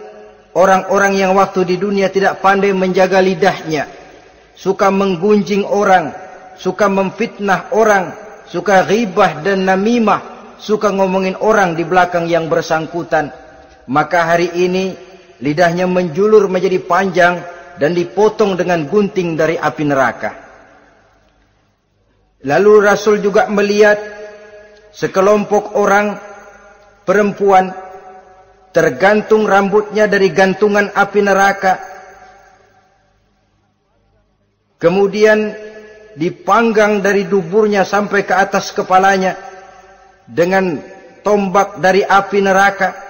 [0.52, 3.88] orang-orang yang waktu di dunia tidak pandai menjaga lidahnya,
[4.52, 6.12] suka menggunjing orang,
[6.60, 8.12] suka memfitnah orang,
[8.44, 13.32] suka ghibah dan namimah, suka ngomongin orang di belakang yang bersangkutan.
[13.88, 14.92] Maka hari ini
[15.40, 17.40] lidahnya menjulur menjadi panjang
[17.80, 20.30] dan dipotong dengan gunting dari api neraka.
[22.44, 23.98] Lalu Rasul juga melihat
[24.92, 26.20] sekelompok orang
[27.02, 27.72] perempuan
[28.76, 31.74] tergantung rambutnya dari gantungan api neraka.
[34.78, 35.56] Kemudian
[36.14, 39.34] dipanggang dari duburnya sampai ke atas kepalanya
[40.28, 40.78] dengan
[41.26, 43.07] tombak dari api neraka,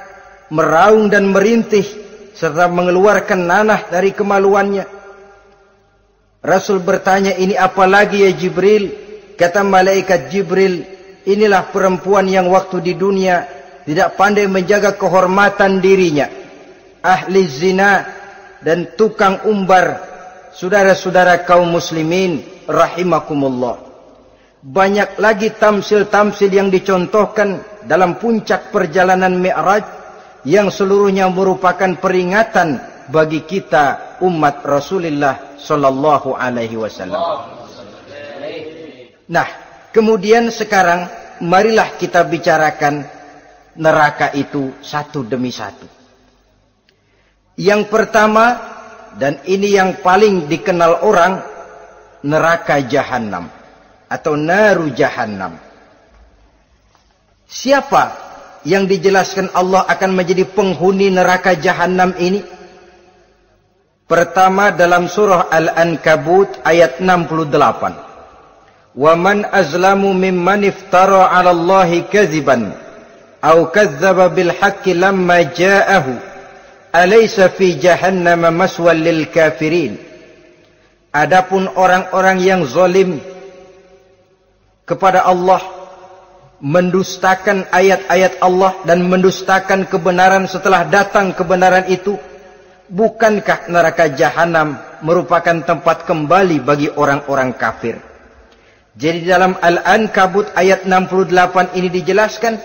[0.49, 1.85] meraung dan merintih
[2.33, 4.87] serta mengeluarkan nanah dari kemaluannya.
[6.39, 8.95] Rasul bertanya, ini apa lagi ya Jibril?
[9.35, 10.87] Kata malaikat Jibril,
[11.27, 13.43] inilah perempuan yang waktu di dunia
[13.83, 16.31] tidak pandai menjaga kehormatan dirinya.
[17.03, 18.07] Ahli zina
[18.63, 20.07] dan tukang umbar.
[20.55, 23.79] Saudara-saudara kaum muslimin rahimakumullah.
[24.59, 29.98] Banyak lagi tamsil-tamsil yang dicontohkan dalam puncak perjalanan Mi'raj
[30.47, 37.57] yang seluruhnya merupakan peringatan bagi kita umat Rasulullah sallallahu alaihi wasallam.
[39.29, 39.49] Nah,
[39.91, 41.09] kemudian sekarang
[41.45, 43.05] marilah kita bicarakan
[43.77, 45.87] neraka itu satu demi satu.
[47.59, 48.47] Yang pertama
[49.19, 51.43] dan ini yang paling dikenal orang
[52.23, 53.51] neraka jahanam
[54.07, 55.59] atau naru jahannam.
[57.49, 58.28] Siapa
[58.69, 62.45] yang dijelaskan Allah akan menjadi penghuni neraka jahannam ini?
[64.05, 68.93] Pertama dalam surah Al-Ankabut ayat 68.
[68.93, 72.77] Wa man azlamu mimman iftara 'ala Allahi kadziban
[73.41, 76.19] aw kadzdzaba bil haqqi lamma ja'ahu
[76.93, 79.97] alaysa fi jahannam maswal lil kafirin
[81.09, 83.17] Adapun orang-orang yang zalim
[84.85, 85.78] kepada Allah
[86.59, 92.19] mendustakan ayat-ayat Allah dan mendustakan kebenaran setelah datang kebenaran itu
[92.91, 94.75] bukankah neraka jahanam
[95.07, 98.03] merupakan tempat kembali bagi orang-orang kafir?
[98.99, 102.59] Jadi dalam Al-Ankabut ayat 68 ini dijelaskan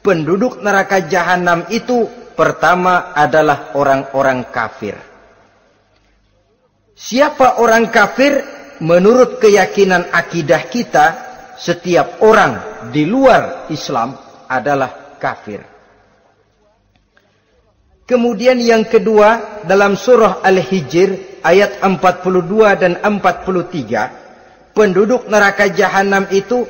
[0.00, 4.96] penduduk neraka jahanam itu pertama adalah orang-orang kafir.
[6.96, 8.60] Siapa orang kafir?
[8.80, 11.29] Menurut keyakinan akidah kita
[11.60, 14.16] setiap orang di luar Islam
[14.48, 15.60] adalah kafir.
[18.08, 26.66] Kemudian yang kedua dalam surah Al-Hijr ayat 42 dan 43 penduduk neraka jahanam itu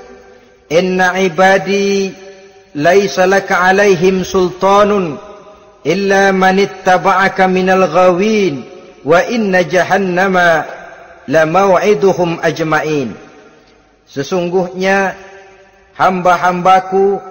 [0.69, 2.13] inna ibadi
[2.77, 5.17] laisa laka alaihim sultanun
[5.87, 8.67] illa man ittaba'aka minal ghawin
[9.01, 10.69] wa inna jahannama
[11.25, 13.30] la maw'iduhum ajma'in
[14.11, 15.15] Sesungguhnya
[15.95, 17.23] hamba-hambaku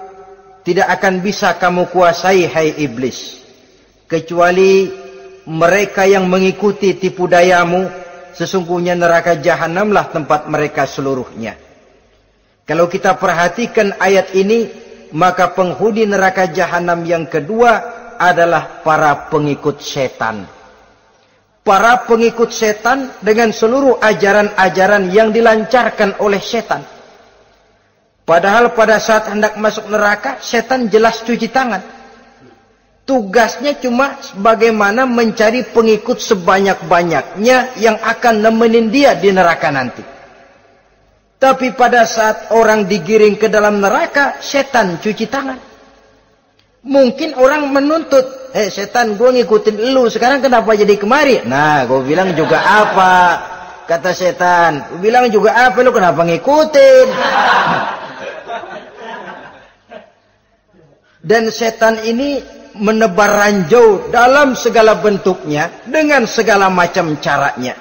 [0.64, 3.44] tidak akan bisa kamu kuasai hai iblis.
[4.08, 4.88] Kecuali
[5.44, 7.84] mereka yang mengikuti tipu dayamu,
[8.32, 11.60] sesungguhnya neraka jahanamlah tempat mereka seluruhnya.
[12.64, 14.72] Kalau kita perhatikan ayat ini,
[15.12, 17.76] maka penghuni neraka jahanam yang kedua
[18.16, 20.59] adalah para pengikut setan
[21.70, 26.82] para pengikut setan dengan seluruh ajaran-ajaran yang dilancarkan oleh setan.
[28.26, 31.78] Padahal pada saat hendak masuk neraka, setan jelas cuci tangan.
[33.06, 40.02] Tugasnya cuma bagaimana mencari pengikut sebanyak-banyaknya yang akan nemenin dia di neraka nanti.
[41.38, 45.58] Tapi pada saat orang digiring ke dalam neraka, setan cuci tangan.
[46.82, 50.10] Mungkin orang menuntut eh setan gue ngikutin lu.
[50.10, 51.42] Sekarang kenapa jadi kemari?
[51.46, 53.14] Nah gue bilang juga apa?
[53.86, 54.86] Kata setan.
[54.94, 55.78] Gue bilang juga apa?
[55.82, 57.06] Lu kenapa ngikutin?
[61.20, 62.40] Dan setan ini
[62.74, 67.76] menebar ranjau dalam segala bentuknya dengan segala macam caranya.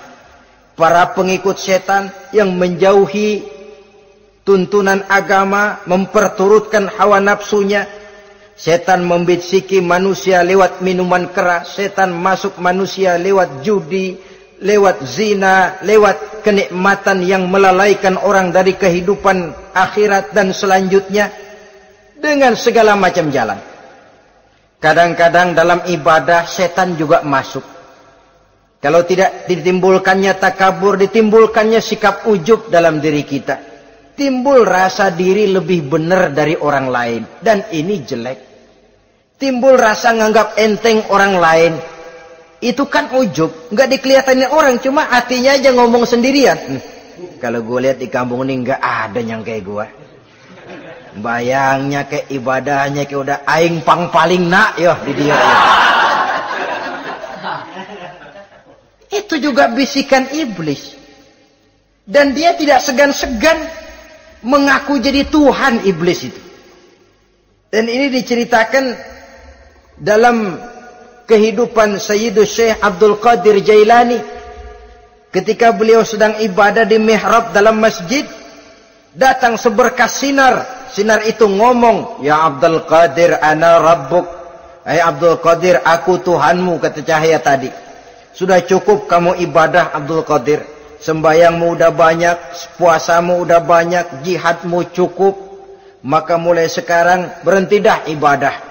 [0.76, 3.44] Para pengikut setan yang menjauhi
[4.48, 7.86] tuntunan agama memperturutkan hawa nafsunya
[8.60, 11.80] Setan membisiki manusia lewat minuman keras.
[11.80, 14.20] Setan masuk manusia lewat judi,
[14.60, 21.32] lewat zina, lewat kenikmatan yang melalaikan orang dari kehidupan akhirat dan selanjutnya.
[22.20, 23.56] Dengan segala macam jalan.
[24.84, 27.64] Kadang-kadang dalam ibadah setan juga masuk.
[28.84, 33.56] Kalau tidak ditimbulkannya takabur, ditimbulkannya sikap ujub dalam diri kita.
[34.20, 37.24] Timbul rasa diri lebih benar dari orang lain.
[37.40, 38.49] Dan ini jelek
[39.40, 41.74] timbul rasa nganggap enteng orang lain.
[42.60, 46.60] Itu kan ujub, nggak dikelihatannya orang, cuma hatinya aja ngomong sendirian.
[46.60, 46.82] Hmm,
[47.40, 49.86] kalau gue lihat di kampung ini nggak ada yang kayak gue.
[51.24, 55.40] Bayangnya kayak ibadahnya kayak udah aing pang paling nak yo di dia.
[59.10, 61.00] Itu juga bisikan iblis.
[62.04, 63.58] Dan dia tidak segan-segan
[64.44, 66.42] mengaku jadi Tuhan iblis itu.
[67.70, 68.98] Dan ini diceritakan
[70.00, 70.56] dalam
[71.28, 74.18] kehidupan Sayyidus Syekh Abdul Qadir Jailani
[75.30, 78.26] ketika beliau sedang ibadah di mihrab dalam masjid
[79.14, 80.80] datang seberkas sinar.
[80.90, 84.26] Sinar itu ngomong ya Abdul Qadir ana rabbuk.
[84.82, 87.70] Hai Abdul Qadir aku Tuhanmu kata cahaya tadi.
[88.34, 90.66] Sudah cukup kamu ibadah Abdul Qadir.
[91.00, 92.38] Sembayangmu udah banyak
[92.82, 95.38] puasamu udah banyak jihadmu cukup.
[96.02, 98.69] Maka mulai sekarang berhenti dah ibadah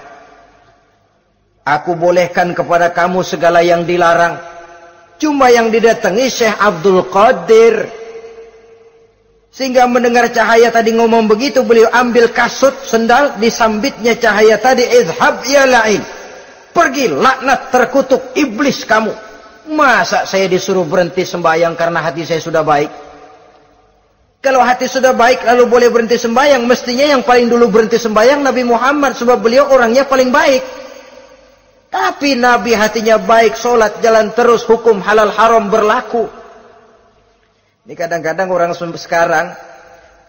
[1.69, 4.41] Aku bolehkan kepada kamu segala yang dilarang.
[5.21, 7.85] Cuma yang didatangi Syekh Abdul Qadir.
[9.53, 15.69] Sehingga mendengar cahaya tadi ngomong begitu, beliau ambil kasut, sendal, disambitnya cahaya tadi, izhab ya
[15.69, 16.01] la'in.
[16.73, 19.13] Pergi, laknat, terkutuk, iblis kamu.
[19.69, 22.89] Masa saya disuruh berhenti sembahyang karena hati saya sudah baik?
[24.39, 28.63] Kalau hati sudah baik lalu boleh berhenti sembahyang, mestinya yang paling dulu berhenti sembahyang Nabi
[28.63, 30.78] Muhammad sebab beliau orangnya paling baik.
[31.89, 36.29] Tapi Nabi hatinya baik, sholat jalan terus, hukum halal haram berlaku.
[37.89, 39.57] Ini kadang-kadang orang sekarang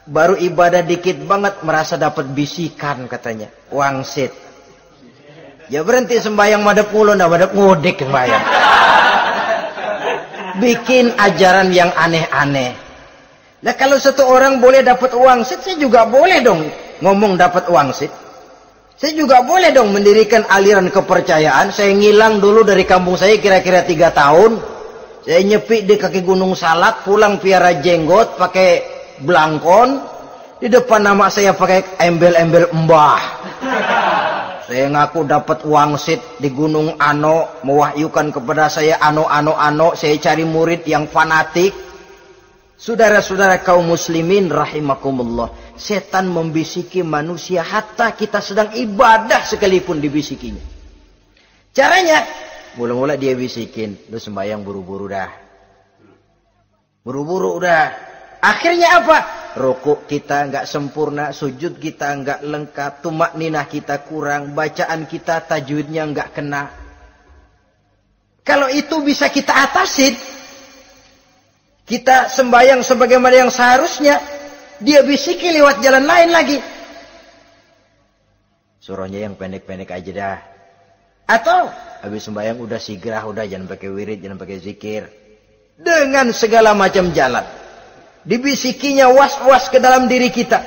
[0.09, 3.53] baru ibadah dikit banget merasa dapat bisikan katanya.
[3.69, 4.33] Wangsit.
[5.69, 8.45] Ya berhenti sembahyang madep nah madep ngudek sembahyang.
[10.65, 12.73] Bikin ajaran yang aneh-aneh.
[13.61, 16.65] Nah kalau satu orang boleh dapat uang sit, saya juga boleh dong
[17.05, 18.09] ngomong dapat uang sit.
[19.01, 21.73] Saya juga boleh dong mendirikan aliran kepercayaan.
[21.73, 24.61] Saya ngilang dulu dari kampung saya kira-kira tiga tahun.
[25.25, 28.85] Saya nyepi di kaki gunung salak, pulang piara jenggot, pakai
[29.25, 30.05] belangkon.
[30.61, 33.23] Di depan nama saya pakai embel-embel mbah.
[34.69, 39.97] Saya ngaku dapat wangsit di gunung Ano, mewahyukan kepada saya Ano, Ano, Ano.
[39.97, 41.73] Saya cari murid yang fanatik.
[42.81, 45.77] Saudara-saudara kaum muslimin rahimakumullah.
[45.77, 50.65] Setan membisiki manusia hatta kita sedang ibadah sekalipun dibisikinya.
[51.77, 52.25] Caranya
[52.79, 55.31] Mula-mula dia bisikin, lu sembahyang buru-buru dah.
[57.03, 57.85] Buru-buru udah.
[58.39, 59.19] Akhirnya apa?
[59.59, 66.07] Rokok kita nggak sempurna, sujud kita nggak lengkap, tumak ninah kita kurang, bacaan kita tajwidnya
[66.15, 66.71] nggak kena.
[68.47, 70.15] Kalau itu bisa kita atasin,
[71.91, 74.23] kita sembahyang sebagaimana yang seharusnya,
[74.79, 76.59] dia bisiki lewat jalan lain lagi.
[78.79, 80.39] Suruhnya yang pendek-pendek aja dah.
[81.27, 81.67] Atau
[82.07, 85.03] habis sembahyang udah sigrah, udah jangan pakai wirid, jangan pakai zikir.
[85.75, 87.43] Dengan segala macam jalan.
[88.23, 90.63] Dibisikinya was-was ke dalam diri kita.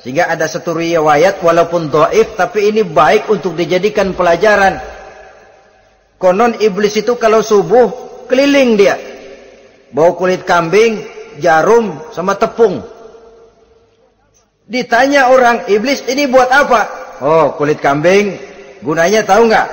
[0.00, 4.80] Sehingga ada satu riwayat walaupun doif tapi ini baik untuk dijadikan pelajaran.
[6.16, 9.11] Konon iblis itu kalau subuh keliling dia.
[9.92, 11.04] Bawa kulit kambing,
[11.36, 12.80] jarum sama tepung.
[14.64, 16.80] Ditanya orang, iblis ini buat apa?
[17.20, 18.40] Oh kulit kambing,
[18.80, 19.68] gunanya tahu nggak?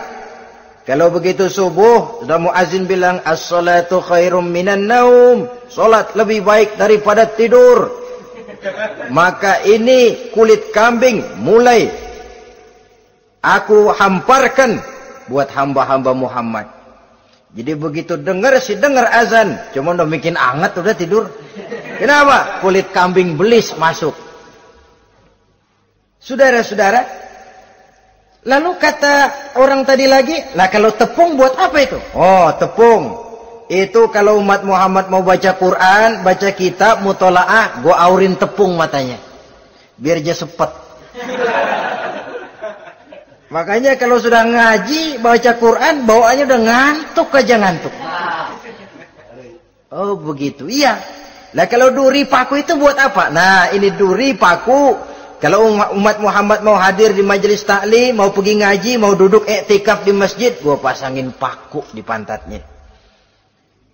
[0.84, 5.46] Kalau begitu subuh, sudah muazin bilang as-salatu khairum minan naum.
[5.70, 7.94] Salat lebih baik daripada tidur.
[9.14, 11.94] Maka ini kulit kambing mulai
[13.40, 14.82] aku hamparkan
[15.30, 16.79] buat hamba-hamba Muhammad.
[17.50, 21.26] Jadi begitu dengar si dengar azan, cuma udah bikin anget udah tidur.
[21.98, 22.62] Kenapa?
[22.62, 24.14] Kulit kambing belis masuk.
[26.22, 27.20] Saudara-saudara,
[28.48, 29.16] Lalu kata
[29.60, 32.00] orang tadi lagi, lah kalau tepung buat apa itu?
[32.16, 33.28] Oh, tepung.
[33.68, 39.20] Itu kalau umat Muhammad mau baca Quran, baca kitab, mutolaah, gua aurin tepung matanya.
[40.00, 40.72] Biar dia sepet.
[43.50, 47.94] Makanya kalau sudah ngaji, baca Quran, bawaannya udah ngantuk aja ngantuk.
[49.90, 51.02] Oh begitu, iya.
[51.58, 53.34] Lah kalau duri paku itu buat apa?
[53.34, 54.94] Nah ini duri paku
[55.42, 60.14] kalau umat Muhammad mau hadir di majelis taklim, mau pergi ngaji, mau duduk iktikaf di
[60.14, 62.62] masjid, gua pasangin paku di pantatnya.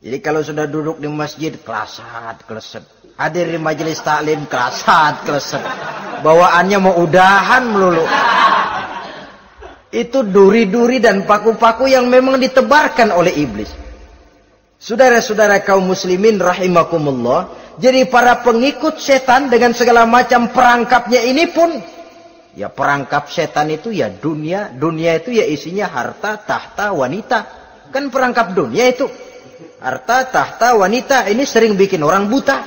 [0.03, 2.83] Jadi kalau sudah duduk di masjid, kelasat, keleset.
[3.15, 5.63] Hadir di majelis taklim, kelasat, keleset.
[6.25, 8.03] Bawaannya mau udahan melulu.
[9.93, 13.71] Itu duri-duri dan paku-paku yang memang ditebarkan oleh iblis.
[14.75, 17.47] Saudara-saudara kaum muslimin rahimakumullah,
[17.81, 21.73] jadi para pengikut setan dengan segala macam perangkapnya ini pun
[22.55, 27.39] ya perangkap setan itu ya dunia, dunia itu ya isinya harta, tahta, wanita.
[27.91, 29.07] Kan perangkap dunia itu.
[29.79, 32.63] Harta, tahta, wanita ini sering bikin orang buta.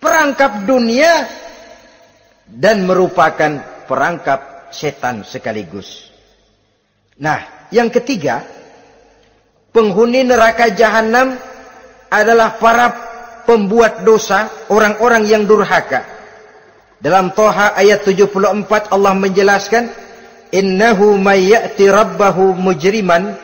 [0.00, 1.28] Perangkap dunia
[2.48, 6.10] dan merupakan perangkap setan sekaligus.
[7.20, 8.42] Nah, yang ketiga,
[9.70, 11.36] penghuni neraka jahanam
[12.08, 12.86] adalah para
[13.44, 16.04] pembuat dosa, orang-orang yang durhaka.
[17.02, 19.90] Dalam Toha ayat 74 Allah menjelaskan,
[20.52, 23.34] Innahu mayyati rabbahu mujriman,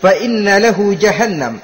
[0.00, 1.60] fa inna lahu jahannam.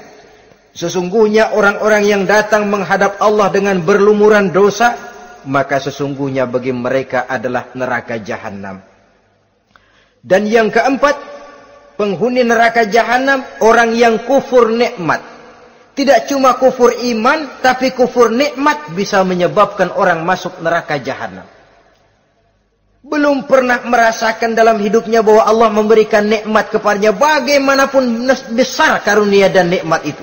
[0.71, 5.10] Sesungguhnya orang-orang yang datang menghadap Allah dengan berlumuran dosa,
[5.47, 8.81] maka sesungguhnya bagi mereka adalah neraka jahanam.
[10.21, 11.17] Dan yang keempat,
[11.97, 15.21] penghuni neraka jahanam, orang yang kufur nikmat.
[15.97, 21.43] Tidak cuma kufur iman, tapi kufur nikmat bisa menyebabkan orang masuk neraka jahanam.
[23.01, 30.05] Belum pernah merasakan dalam hidupnya bahwa Allah memberikan nikmat kepadanya bagaimanapun besar karunia dan nikmat
[30.05, 30.21] itu.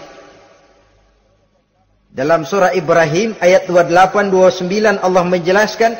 [2.18, 4.66] Dalam surah Ibrahim ayat 28-29
[5.06, 5.94] Allah menjelaskan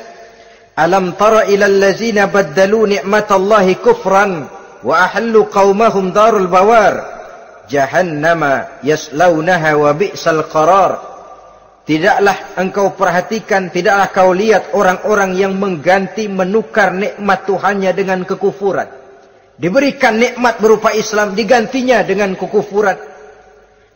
[0.75, 4.51] Alam tara ilal lazina baddalu ni'matallahi kufran
[4.83, 7.07] wa ahallu qaumahum darul bawar
[7.71, 11.07] jahannama yaslaunaha wa bi'sal qarar
[11.87, 18.85] Tidaklah engkau perhatikan, tidaklah kau lihat orang-orang yang mengganti menukar nikmat Tuhannya dengan kekufuran.
[19.57, 23.08] Diberikan nikmat berupa Islam, digantinya dengan kekufuran.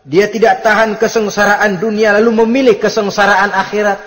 [0.02, 3.98] Dia tidak tahan kesengsaraan dunia lalu memilih kesengsaraan akhirat.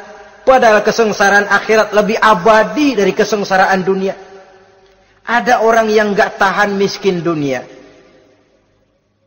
[0.44, 4.14] Padahal kesengsaraan akhirat lebih abadi dari kesengsaraan dunia.
[5.26, 7.66] Ada orang yang gak tahan miskin dunia.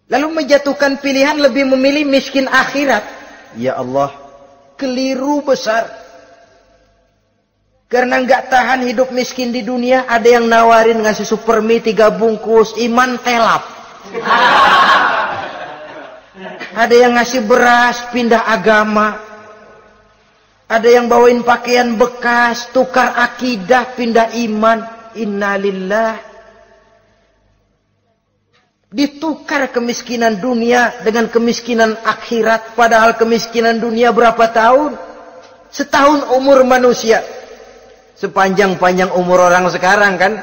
[0.08, 3.02] Lalu menjatuhkan pilihan lebih memilih miskin akhirat.
[3.56, 4.12] Ya Allah,
[4.78, 5.88] keliru besar.
[7.88, 13.16] Karena nggak tahan hidup miskin di dunia, ada yang nawarin ngasih supermi tiga bungkus, iman
[13.24, 13.64] telap.
[16.74, 19.18] ada yang ngasih beras, pindah agama.
[20.68, 24.84] Ada yang bawain pakaian bekas, tukar akidah, pindah iman.
[25.18, 26.28] Innalillah
[28.89, 32.72] Ditukar kemiskinan dunia dengan kemiskinan akhirat.
[32.72, 34.97] Padahal kemiskinan dunia berapa tahun?
[35.68, 37.20] Setahun umur manusia.
[38.16, 40.41] Sepanjang-panjang umur orang sekarang kan.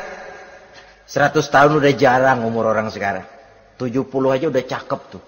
[1.09, 3.25] 100 tahun udah jarang umur orang sekarang.
[3.81, 5.23] 70 aja udah cakep tuh.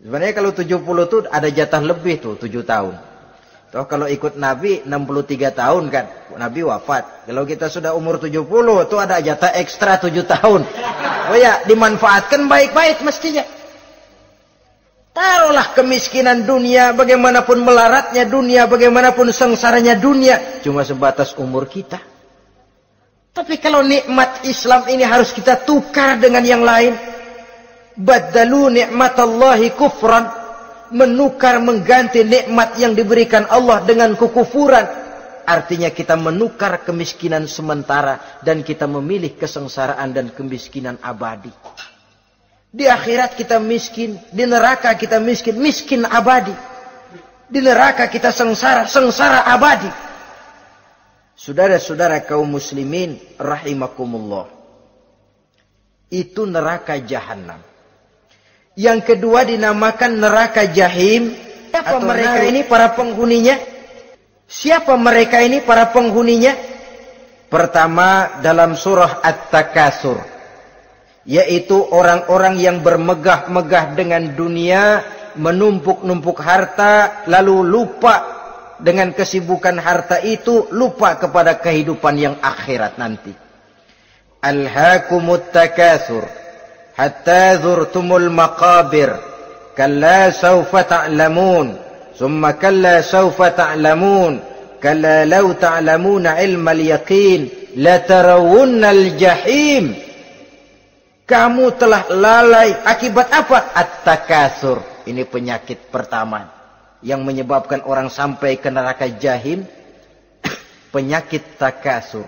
[0.00, 2.94] Sebenarnya kalau 70 tuh ada jatah lebih tuh 7 tahun.
[3.70, 7.28] Toh kalau ikut Nabi 63 tahun kan, Nabi wafat.
[7.28, 8.42] Kalau kita sudah umur 70,
[8.90, 10.66] tuh ada jatah ekstra 7 tahun.
[11.30, 13.46] Oh ya, dimanfaatkan baik-baik mestinya.
[15.14, 21.98] Taruhlah kemiskinan dunia, bagaimanapun melaratnya dunia, bagaimanapun sengsaranya dunia, cuma sebatas umur kita.
[23.30, 26.98] Tapi kalau nikmat Islam ini harus kita tukar dengan yang lain.
[27.98, 30.38] Badalu nikmatallahi kufran.
[30.90, 34.82] Menukar mengganti nikmat yang diberikan Allah dengan kekufuran.
[35.46, 41.54] Artinya kita menukar kemiskinan sementara dan kita memilih kesengsaraan dan kemiskinan abadi.
[42.74, 46.54] Di akhirat kita miskin di neraka kita miskin miskin abadi.
[47.46, 49.90] Di neraka kita sengsara sengsara abadi.
[51.38, 54.50] Saudara-saudara kaum muslimin rahimakumullah.
[56.10, 57.69] Itu neraka jahanam
[58.80, 61.36] yang kedua dinamakan neraka jahim.
[61.68, 63.60] Siapa mereka ini para penghuninya?
[64.48, 66.56] Siapa mereka ini para penghuninya?
[67.52, 70.16] Pertama dalam surah At-Takasur.
[71.28, 75.04] Yaitu orang-orang yang bermegah-megah dengan dunia.
[75.36, 77.22] Menumpuk-numpuk harta.
[77.28, 78.16] Lalu lupa
[78.80, 80.72] dengan kesibukan harta itu.
[80.72, 83.36] Lupa kepada kehidupan yang akhirat nanti.
[84.40, 86.24] Alhaakumut takasur
[87.00, 89.08] hatta zurtumul maqabir.
[89.72, 91.72] Kalla sawfa ta'lamun.
[92.12, 94.36] Thumma kalla sawfa ta'lamun.
[94.76, 97.48] Kalla law ta'lamuna ilmal yaqin
[97.80, 99.96] latarawunnal jahim.
[101.24, 103.72] Kamu telah lalai akibat apa?
[103.72, 106.52] At-takasur ini penyakit pertama
[107.00, 109.64] yang menyebabkan orang sampai ke neraka jahim.
[110.94, 112.26] Penyakit takasur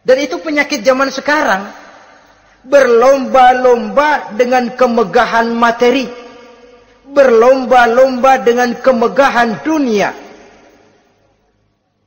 [0.00, 1.68] dan itu penyakit zaman sekarang
[2.64, 6.04] berlomba-lomba dengan kemegahan materi,
[7.08, 10.12] berlomba-lomba dengan kemegahan dunia.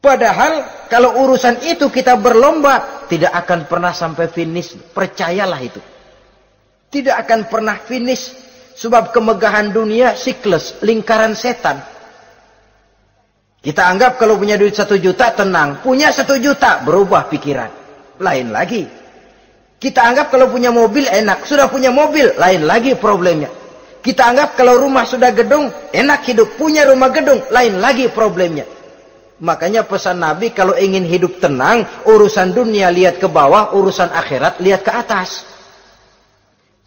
[0.04, 4.76] Padahal kalau urusan itu kita berlomba, tidak akan pernah sampai finish.
[4.76, 5.80] Percayalah itu.
[6.91, 8.43] Tidak akan pernah finish.
[8.74, 11.80] Sebab kemegahan dunia siklus, lingkaran setan.
[13.64, 15.80] Kita anggap kalau punya duit satu juta tenang.
[15.80, 17.72] Punya satu juta berubah pikiran.
[18.20, 19.03] Lain lagi.
[19.84, 21.44] Kita anggap kalau punya mobil enak.
[21.44, 23.52] Sudah punya mobil, lain lagi problemnya.
[24.00, 26.56] Kita anggap kalau rumah sudah gedung, enak hidup.
[26.56, 28.64] Punya rumah gedung, lain lagi problemnya.
[29.44, 34.88] Makanya pesan Nabi kalau ingin hidup tenang, urusan dunia lihat ke bawah, urusan akhirat lihat
[34.88, 35.44] ke atas.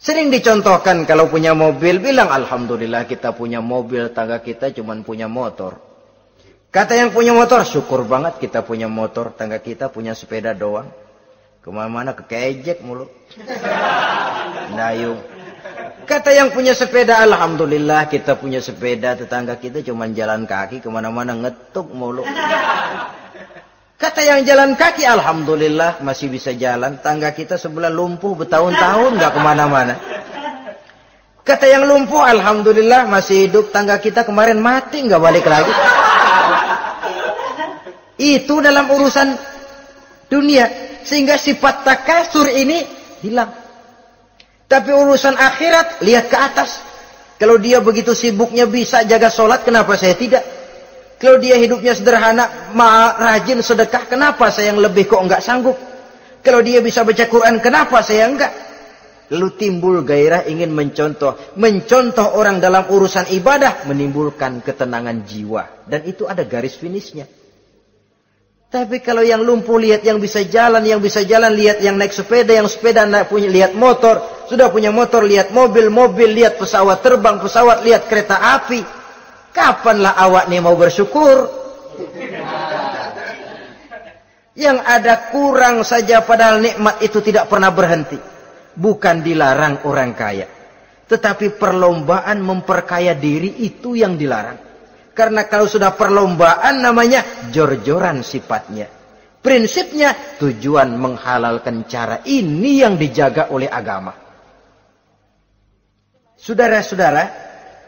[0.01, 5.77] Sering dicontohkan kalau punya mobil, bilang Alhamdulillah kita punya mobil, tangga kita cuma punya motor.
[6.73, 10.89] Kata yang punya motor, syukur banget kita punya motor, tangga kita punya sepeda doang.
[11.67, 13.11] Ke mana-mana kekejek mulu.
[14.71, 15.19] Dayung.
[16.07, 19.19] Kata yang punya sepeda, Alhamdulillah kita punya sepeda.
[19.19, 22.23] Tetangga kita cuma jalan kaki, ke mana-mana ngetuk mulu.
[23.99, 27.03] Kata yang jalan kaki, Alhamdulillah masih bisa jalan.
[27.03, 29.93] Tangga kita sebelah lumpuh bertahun-tahun nggak ke mana-mana.
[31.43, 33.75] Kata yang lumpuh, Alhamdulillah masih hidup.
[33.75, 35.75] Tangga kita kemarin mati nggak balik lagi.
[38.15, 39.35] Itu dalam urusan
[40.31, 40.86] dunia.
[41.07, 42.83] Sehingga sifat takasur ini
[43.23, 43.55] hilang.
[44.67, 46.83] Tapi urusan akhirat, lihat ke atas.
[47.39, 50.43] Kalau dia begitu sibuknya bisa jaga sholat, kenapa saya tidak?
[51.15, 55.79] Kalau dia hidupnya sederhana, ma rajin sedekah, kenapa saya yang lebih kok enggak sanggup?
[56.43, 58.53] Kalau dia bisa baca Quran, kenapa saya enggak?
[59.31, 61.55] Lalu timbul gairah ingin mencontoh.
[61.55, 65.87] Mencontoh orang dalam urusan ibadah menimbulkan ketenangan jiwa.
[65.87, 67.27] Dan itu ada garis finishnya.
[68.67, 72.51] Tapi kalau yang lumpuh lihat yang bisa jalan, yang bisa jalan lihat yang naik sepeda,
[72.51, 74.19] yang sepeda naik punya lihat motor,
[74.51, 78.83] sudah punya motor lihat mobil, mobil lihat pesawat terbang, pesawat lihat kereta api.
[79.55, 81.47] Kapanlah awak nih mau bersyukur?
[84.51, 88.19] Yang ada kurang saja padahal nikmat itu tidak pernah berhenti
[88.75, 90.47] bukan dilarang orang kaya.
[91.07, 94.66] Tetapi perlombaan memperkaya diri itu yang dilarang.
[95.17, 98.85] Karena kalau sudah perlombaan namanya jor-joran sifatnya.
[99.41, 104.13] Prinsipnya tujuan menghalalkan cara ini yang dijaga oleh agama.
[106.37, 107.23] Saudara-saudara,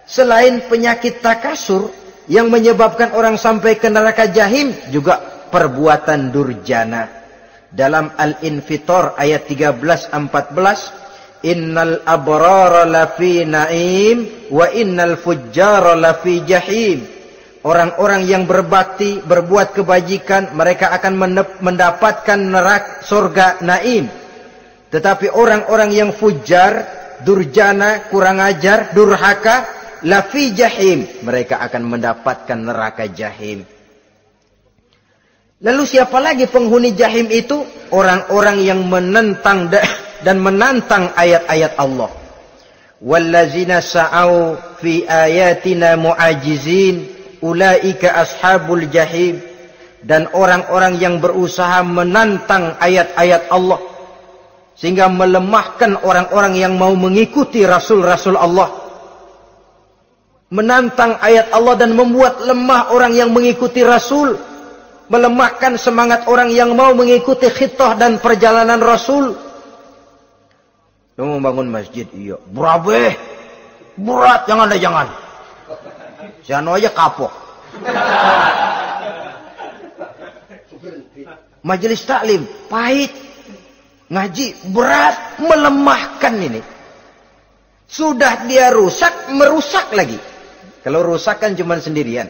[0.09, 1.93] selain penyakit takasur
[2.25, 5.21] yang menyebabkan orang sampai ke neraka jahim juga
[5.53, 7.05] perbuatan durjana
[7.69, 9.77] dalam Al-Infitor ayat 13
[10.17, 11.09] 14
[11.39, 17.18] Innal abrara lafi na'im wa innal fujjara lafi jahim
[17.59, 21.13] Orang-orang yang berbakti, berbuat kebajikan, mereka akan
[21.59, 24.07] mendapatkan neraka surga naim.
[24.87, 26.87] Tetapi orang-orang yang fujar,
[27.19, 29.67] durjana, kurang ajar, durhaka,
[30.07, 33.67] lafi jahim, mereka akan mendapatkan neraka jahim.
[35.59, 37.59] Lalu siapa lagi penghuni jahim itu?
[37.91, 39.67] Orang-orang yang menentang
[40.23, 42.07] dan menantang ayat-ayat Allah.
[43.03, 49.39] Wallazina sa'au fi ayatina mu'ajizin ulaika ashabul jahim
[50.03, 53.79] dan orang-orang yang berusaha menantang ayat-ayat Allah
[54.79, 58.71] sehingga melemahkan orang-orang yang mau mengikuti rasul-rasul Allah
[60.49, 64.39] menantang ayat Allah dan membuat lemah orang yang mengikuti rasul
[65.09, 69.35] melemahkan semangat orang yang mau mengikuti khitah dan perjalanan Rasul.
[71.19, 72.39] Mau bangun masjid, iya.
[72.47, 73.17] Berabe,
[73.99, 75.11] berat, jangan deh jangan.
[76.49, 77.29] Jangan aja kapok.
[81.61, 83.13] Majelis taklim, pahit.
[84.09, 86.65] Ngaji, berat, melemahkan ini.
[87.85, 90.17] Sudah dia rusak, merusak lagi.
[90.81, 92.25] Kalau rusak kan cuma sendirian.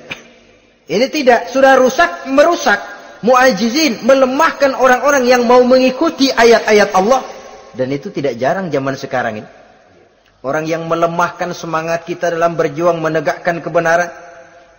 [0.92, 3.00] Ini tidak, sudah rusak, merusak.
[3.24, 7.24] Mu'ajizin, melemahkan orang-orang yang mau mengikuti ayat-ayat Allah.
[7.72, 9.59] Dan itu tidak jarang zaman sekarang ini.
[10.40, 14.08] Orang yang melemahkan semangat kita dalam berjuang menegakkan kebenaran.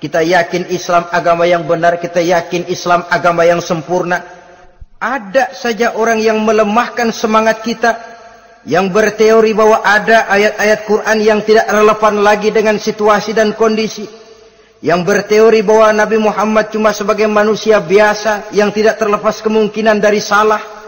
[0.00, 4.24] Kita yakin Islam agama yang benar, kita yakin Islam agama yang sempurna.
[4.96, 8.00] Ada saja orang yang melemahkan semangat kita.
[8.64, 14.04] Yang berteori bahwa ada ayat-ayat Quran yang tidak relevan lagi dengan situasi dan kondisi
[14.80, 20.79] yang berteori bahwa Nabi Muhammad cuma sebagai manusia biasa yang tidak terlepas kemungkinan dari salah.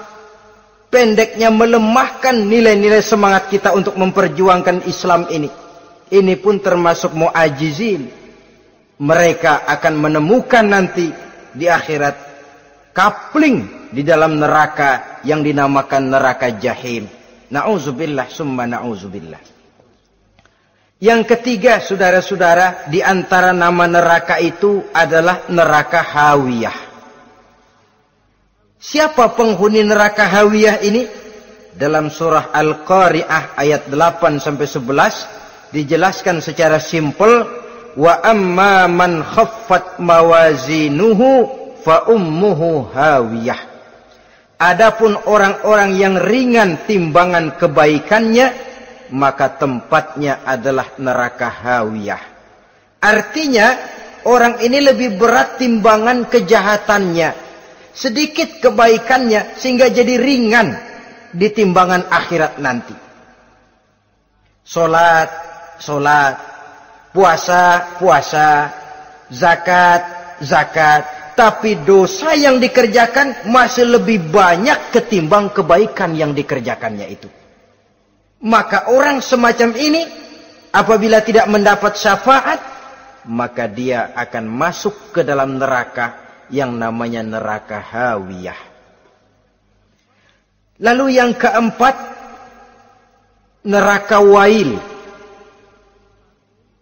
[0.93, 5.49] Pendeknya melemahkan nilai-nilai semangat kita untuk memperjuangkan Islam ini.
[6.13, 8.13] Ini pun termasuk mu'ajizin.
[9.01, 11.09] Mereka akan menemukan nanti
[11.57, 12.17] di akhirat
[12.93, 17.09] kapling di dalam neraka yang dinamakan neraka jahim.
[17.49, 19.41] Na'udzubillah summa na'udzubillah.
[21.01, 26.92] Yang ketiga, saudara-saudara, di antara nama neraka itu adalah neraka Hawiyah.
[28.83, 31.07] Siapa penghuni neraka Hawiyah ini?
[31.79, 37.47] Dalam surah Al-Qari'ah ayat 8 sampai 11 dijelaskan secara simpel
[37.95, 41.47] wa amma man khaffat mawazinuhu
[41.79, 43.63] fa ummuhu hawiyah.
[44.59, 48.51] Adapun orang-orang yang ringan timbangan kebaikannya
[49.15, 52.23] maka tempatnya adalah neraka hawiyah.
[52.99, 53.79] Artinya
[54.27, 57.52] orang ini lebih berat timbangan kejahatannya,
[57.93, 60.77] sedikit kebaikannya sehingga jadi ringan
[61.33, 62.97] di timbangan akhirat nanti.
[64.65, 65.29] Salat,
[65.81, 66.37] salat,
[67.13, 68.73] puasa, puasa,
[69.29, 70.03] zakat,
[70.41, 71.03] zakat,
[71.37, 77.29] tapi dosa yang dikerjakan masih lebih banyak ketimbang kebaikan yang dikerjakannya itu.
[78.43, 80.03] Maka orang semacam ini
[80.75, 82.61] apabila tidak mendapat syafaat
[83.29, 86.22] maka dia akan masuk ke dalam neraka
[86.53, 88.61] yang namanya neraka hawiyah.
[90.83, 91.97] Lalu yang keempat
[93.65, 94.77] neraka wail.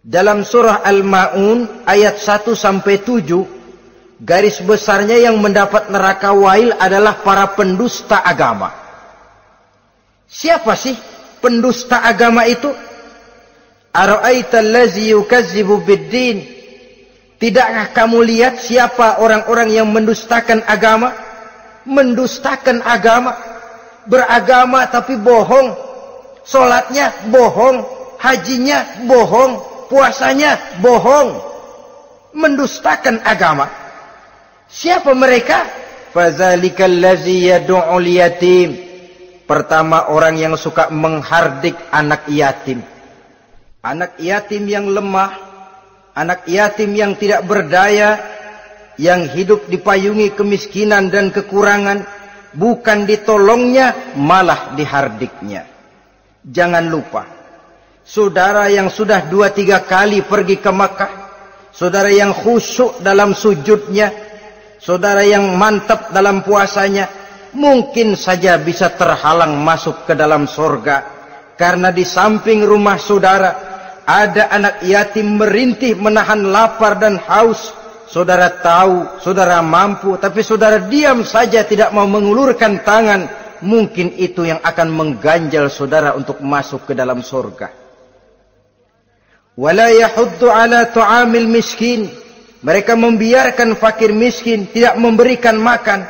[0.01, 7.53] Dalam surah Al-Maun ayat 1 sampai 7 garis besarnya yang mendapat neraka wail adalah para
[7.53, 8.73] pendusta agama.
[10.25, 10.97] Siapa sih
[11.41, 12.69] pendusta agama itu
[13.91, 16.60] Ara'aita allazi yukazzibu bid-din?
[17.41, 21.09] Tidakkah kamu lihat siapa orang-orang yang mendustakan agama?
[21.89, 23.33] Mendustakan agama.
[24.05, 25.73] Beragama tapi bohong.
[26.45, 27.81] Salatnya bohong,
[28.21, 29.57] hajinya bohong,
[29.89, 30.53] puasanya
[30.85, 31.41] bohong.
[32.37, 33.65] Mendustakan agama.
[34.69, 35.65] Siapa mereka?
[36.13, 38.69] Fazalikal ladzi yad'ul yatim.
[39.49, 42.85] Pertama orang yang suka menghardik anak yatim.
[43.81, 45.50] Anak yatim yang lemah,
[46.15, 48.19] anak yatim yang tidak berdaya,
[48.99, 52.03] yang hidup dipayungi kemiskinan dan kekurangan,
[52.55, 55.67] bukan ditolongnya, malah dihardiknya.
[56.41, 57.23] Jangan lupa,
[58.03, 61.11] saudara yang sudah dua tiga kali pergi ke Makkah,
[61.71, 64.11] saudara yang khusyuk dalam sujudnya,
[64.81, 67.07] saudara yang mantap dalam puasanya,
[67.55, 71.21] mungkin saja bisa terhalang masuk ke dalam sorga.
[71.55, 73.70] Karena di samping rumah saudara,
[74.05, 77.73] ada anak yatim merintih menahan lapar dan haus.
[78.11, 83.31] Saudara tahu, saudara mampu, tapi saudara diam saja tidak mau mengulurkan tangan.
[83.63, 87.71] Mungkin itu yang akan mengganjal saudara untuk masuk ke dalam sorga.
[89.55, 92.11] Wala yahuddu ala tu'amil miskin.
[92.61, 96.03] Mereka membiarkan fakir miskin tidak memberikan makan.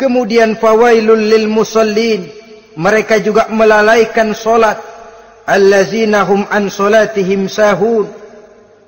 [0.00, 2.24] Kemudian fawailul lil musallin.
[2.72, 4.95] Mereka juga melalaikan solat.
[5.46, 8.10] Allazina hum an solatihim sahun.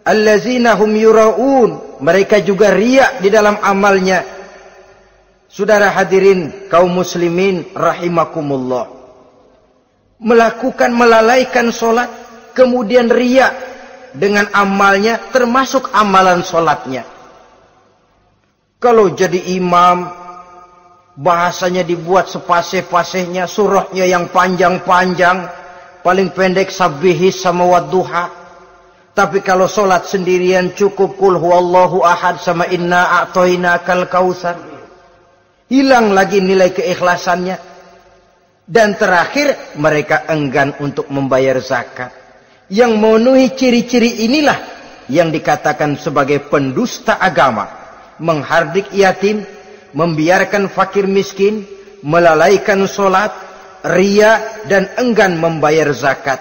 [0.03, 2.03] Allazina yura'un.
[2.03, 4.27] Mereka juga riak di dalam amalnya.
[5.47, 8.91] Saudara hadirin kaum muslimin rahimakumullah.
[10.19, 12.11] Melakukan melalaikan solat.
[12.59, 13.55] Kemudian riak
[14.19, 17.07] dengan amalnya termasuk amalan solatnya.
[18.83, 20.11] Kalau jadi imam,
[21.19, 25.51] bahasanya dibuat sepasih-pasihnya, surahnya yang panjang-panjang,
[26.09, 28.33] paling pendek sabihis sama wadduha.
[29.13, 34.57] Tapi kalau solat sendirian cukup kul huwallahu ahad sama inna a'toina kal kausar.
[35.69, 37.61] Hilang lagi nilai keikhlasannya.
[38.65, 42.13] Dan terakhir mereka enggan untuk membayar zakat
[42.69, 44.61] yang memenuhi ciri-ciri inilah
[45.09, 47.65] yang dikatakan sebagai pendusta agama,
[48.21, 49.41] menghardik yatim,
[49.97, 51.65] membiarkan fakir miskin,
[52.05, 53.33] melalaikan solat,
[53.87, 56.41] ria dan enggan membayar zakat.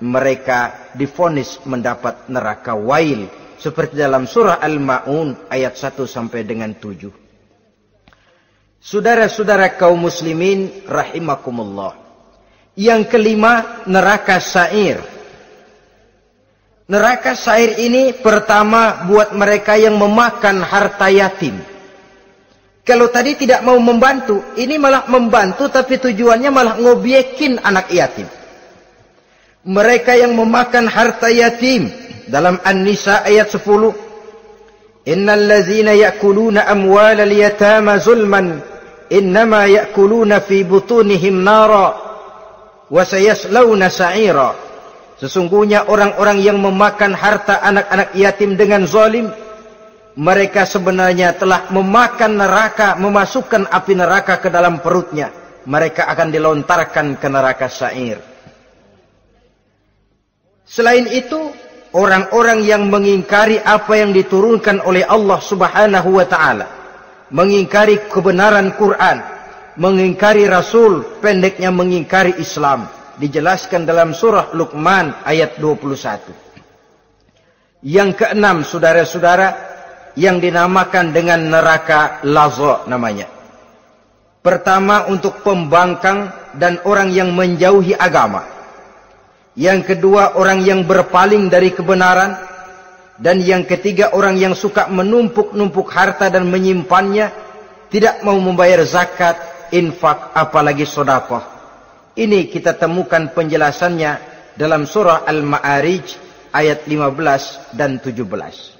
[0.00, 3.28] Mereka difonis mendapat neraka wail
[3.60, 7.12] seperti dalam surah Al-Maun ayat 1 sampai dengan 7.
[8.80, 12.00] Saudara-saudara kaum muslimin rahimakumullah.
[12.80, 15.04] Yang kelima neraka sair
[16.90, 21.54] Neraka sair ini pertama buat mereka yang memakan harta yatim.
[22.80, 28.26] Kalau tadi tidak mau membantu, ini malah membantu tapi tujuannya malah ngobyekin anak yatim.
[29.60, 31.92] Mereka yang memakan harta yatim
[32.32, 33.60] dalam An-Nisa ayat 10.
[35.12, 38.64] Innal ladzina ya'kuluna amwalal yatama zulman
[39.10, 41.98] innama ya'kuluna fi butunihim nara
[42.88, 44.54] wa sayaslawna sa'ira.
[45.20, 49.28] Sesungguhnya orang-orang yang memakan harta anak-anak yatim dengan zalim,
[50.18, 55.30] mereka sebenarnya telah memakan neraka, memasukkan api neraka ke dalam perutnya.
[55.68, 58.18] Mereka akan dilontarkan ke neraka syair.
[60.66, 61.50] Selain itu,
[61.94, 66.66] orang-orang yang mengingkari apa yang diturunkan oleh Allah Subhanahu wa taala,
[67.30, 69.22] mengingkari kebenaran Quran,
[69.78, 72.90] mengingkari Rasul, pendeknya mengingkari Islam
[73.20, 77.84] dijelaskan dalam surah Luqman ayat 21.
[77.84, 79.69] Yang keenam saudara-saudara
[80.18, 83.28] yang dinamakan dengan neraka lazo namanya.
[84.40, 88.40] Pertama untuk pembangkang dan orang yang menjauhi agama.
[89.52, 92.48] Yang kedua orang yang berpaling dari kebenaran.
[93.20, 97.28] Dan yang ketiga orang yang suka menumpuk-numpuk harta dan menyimpannya.
[97.92, 99.36] Tidak mau membayar zakat,
[99.76, 101.44] infak, apalagi sodakoh.
[102.16, 104.12] Ini kita temukan penjelasannya
[104.56, 106.06] dalam surah Al-Ma'arij
[106.56, 108.79] ayat 15 dan 17.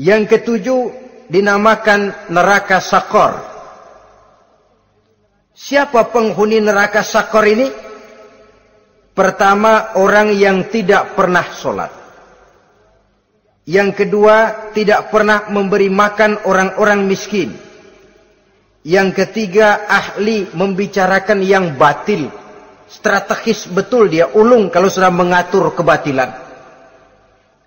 [0.00, 0.80] Yang ketujuh
[1.28, 3.36] dinamakan neraka sakor.
[5.52, 7.68] Siapa penghuni neraka sakor ini?
[9.12, 11.92] Pertama orang yang tidak pernah sholat.
[13.68, 14.36] Yang kedua
[14.74, 17.54] tidak pernah memberi makan orang-orang miskin.
[18.82, 22.26] Yang ketiga ahli membicarakan yang batil.
[22.90, 26.41] Strategis betul dia ulung kalau sudah mengatur kebatilan.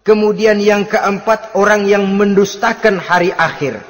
[0.06, 3.82] Kemudian yang keempat orang yang mendustakan hari akhir.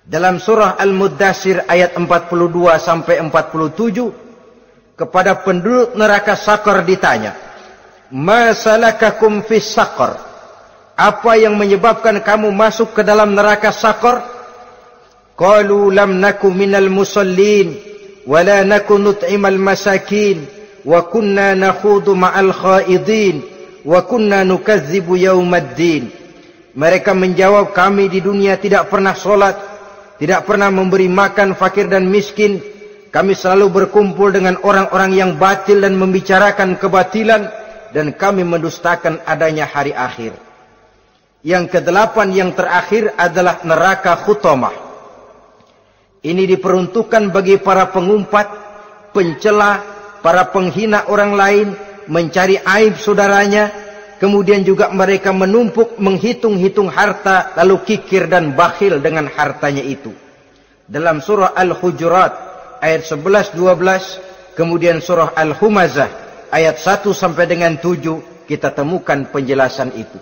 [0.00, 7.36] Dalam surah Al-Muddasir ayat 42 sampai 47 kepada penduduk neraka sakar ditanya,
[8.08, 10.16] "Masalakakum fis sakar?"
[10.96, 14.24] Apa yang menyebabkan kamu masuk ke dalam neraka sakar?
[15.36, 17.76] Qalu lam naku minal musallin
[18.24, 20.48] wa la naku nut'imal masakin
[20.84, 26.10] wa kunna nakhudu ma'al khaidin wa kunna nukazzibu yaumaddin.
[26.76, 29.58] Mereka menjawab kami di dunia tidak pernah solat,
[30.22, 32.62] tidak pernah memberi makan fakir dan miskin,
[33.10, 37.50] kami selalu berkumpul dengan orang-orang yang batil dan membicarakan kebatilan
[37.90, 40.38] dan kami mendustakan adanya hari akhir.
[41.42, 44.76] Yang kedelapan yang terakhir adalah neraka khutamah.
[46.22, 48.46] Ini diperuntukkan bagi para pengumpat,
[49.10, 49.82] pencela,
[50.22, 51.68] para penghina orang lain,
[52.08, 53.68] mencari aib saudaranya,
[54.20, 60.12] kemudian juga mereka menumpuk menghitung-hitung harta lalu kikir dan bakhil dengan hartanya itu.
[60.84, 62.32] Dalam surah Al-Hujurat
[62.84, 66.10] ayat 11 12 kemudian surah Al-Humazah
[66.52, 70.20] ayat 1 sampai dengan 7 kita temukan penjelasan itu.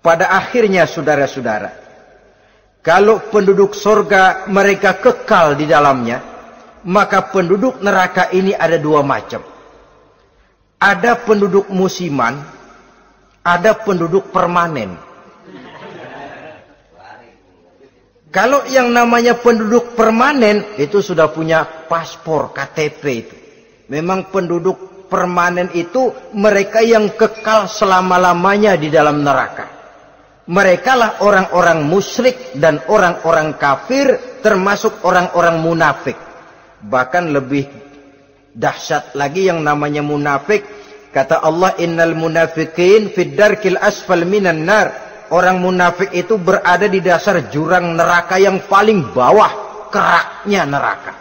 [0.00, 1.70] Pada akhirnya saudara-saudara
[2.80, 6.20] kalau penduduk surga mereka kekal di dalamnya
[6.84, 9.53] maka penduduk neraka ini ada dua macam.
[10.84, 12.44] Ada penduduk musiman,
[13.40, 15.00] ada penduduk permanen.
[18.28, 23.36] Kalau yang namanya penduduk permanen itu sudah punya paspor KTP itu.
[23.88, 29.70] Memang penduduk permanen itu mereka yang kekal selama-lamanya di dalam neraka.
[30.44, 36.18] Mereka lah orang-orang musyrik dan orang-orang kafir termasuk orang-orang munafik.
[36.84, 37.83] Bahkan lebih
[38.54, 40.62] dahsyat lagi yang namanya munafik.
[41.10, 44.90] Kata Allah innal munafiqin fid darkil asfal minan nar
[45.30, 49.50] orang munafik itu berada di dasar jurang neraka yang paling bawah
[49.94, 51.14] keraknya neraka.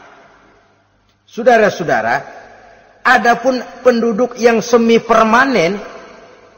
[1.29, 2.15] Saudara-saudara,
[3.05, 5.77] adapun penduduk yang semi permanen,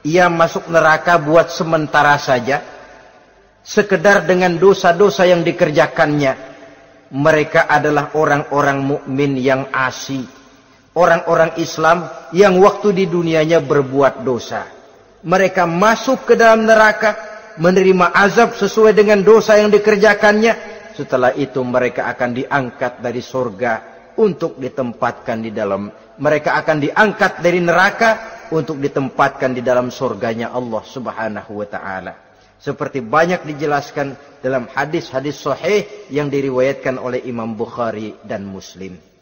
[0.03, 2.59] ia masuk neraka buat sementara saja,
[3.63, 6.55] sekedar dengan dosa-dosa yang dikerjakannya.
[7.15, 10.28] Mereka adalah orang-orang mukmin yang asli,
[10.95, 14.65] orang-orang Islam yang waktu di dunianya berbuat dosa.
[15.25, 17.13] Mereka masuk ke dalam neraka
[17.59, 20.73] menerima azab sesuai dengan dosa yang dikerjakannya.
[20.95, 23.73] Setelah itu mereka akan diangkat dari surga
[24.15, 25.91] untuk ditempatkan di dalam.
[26.15, 28.11] Mereka akan diangkat dari neraka
[28.55, 32.13] untuk ditempatkan di dalam surganya Allah subhanahu wa ta'ala.
[32.55, 39.14] Seperti banyak dijelaskan dalam hadis-hadis sahih yang diriwayatkan oleh Imam Bukhari dan Muslim.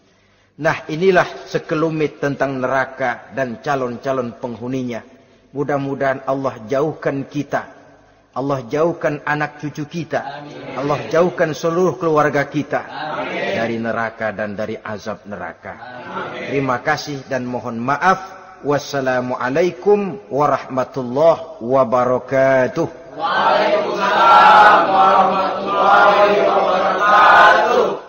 [0.53, 5.01] Nah inilah sekelumit tentang neraka dan calon-calon penghuninya.
[5.53, 7.83] Mudah-mudahan Allah jauhkan kita
[8.33, 10.41] Allah jauhkan anak cucu kita.
[10.41, 10.73] Amin.
[10.73, 13.61] Allah jauhkan seluruh keluarga kita Amin.
[13.61, 15.77] dari neraka dan dari azab neraka.
[15.77, 16.49] Amin.
[16.49, 18.41] Terima kasih dan mohon maaf.
[18.65, 22.87] Wassalamualaikum warahmatullahi wabarakatuh.
[23.13, 28.02] Waalaikumsalam warahmatullahi wabarakatuh.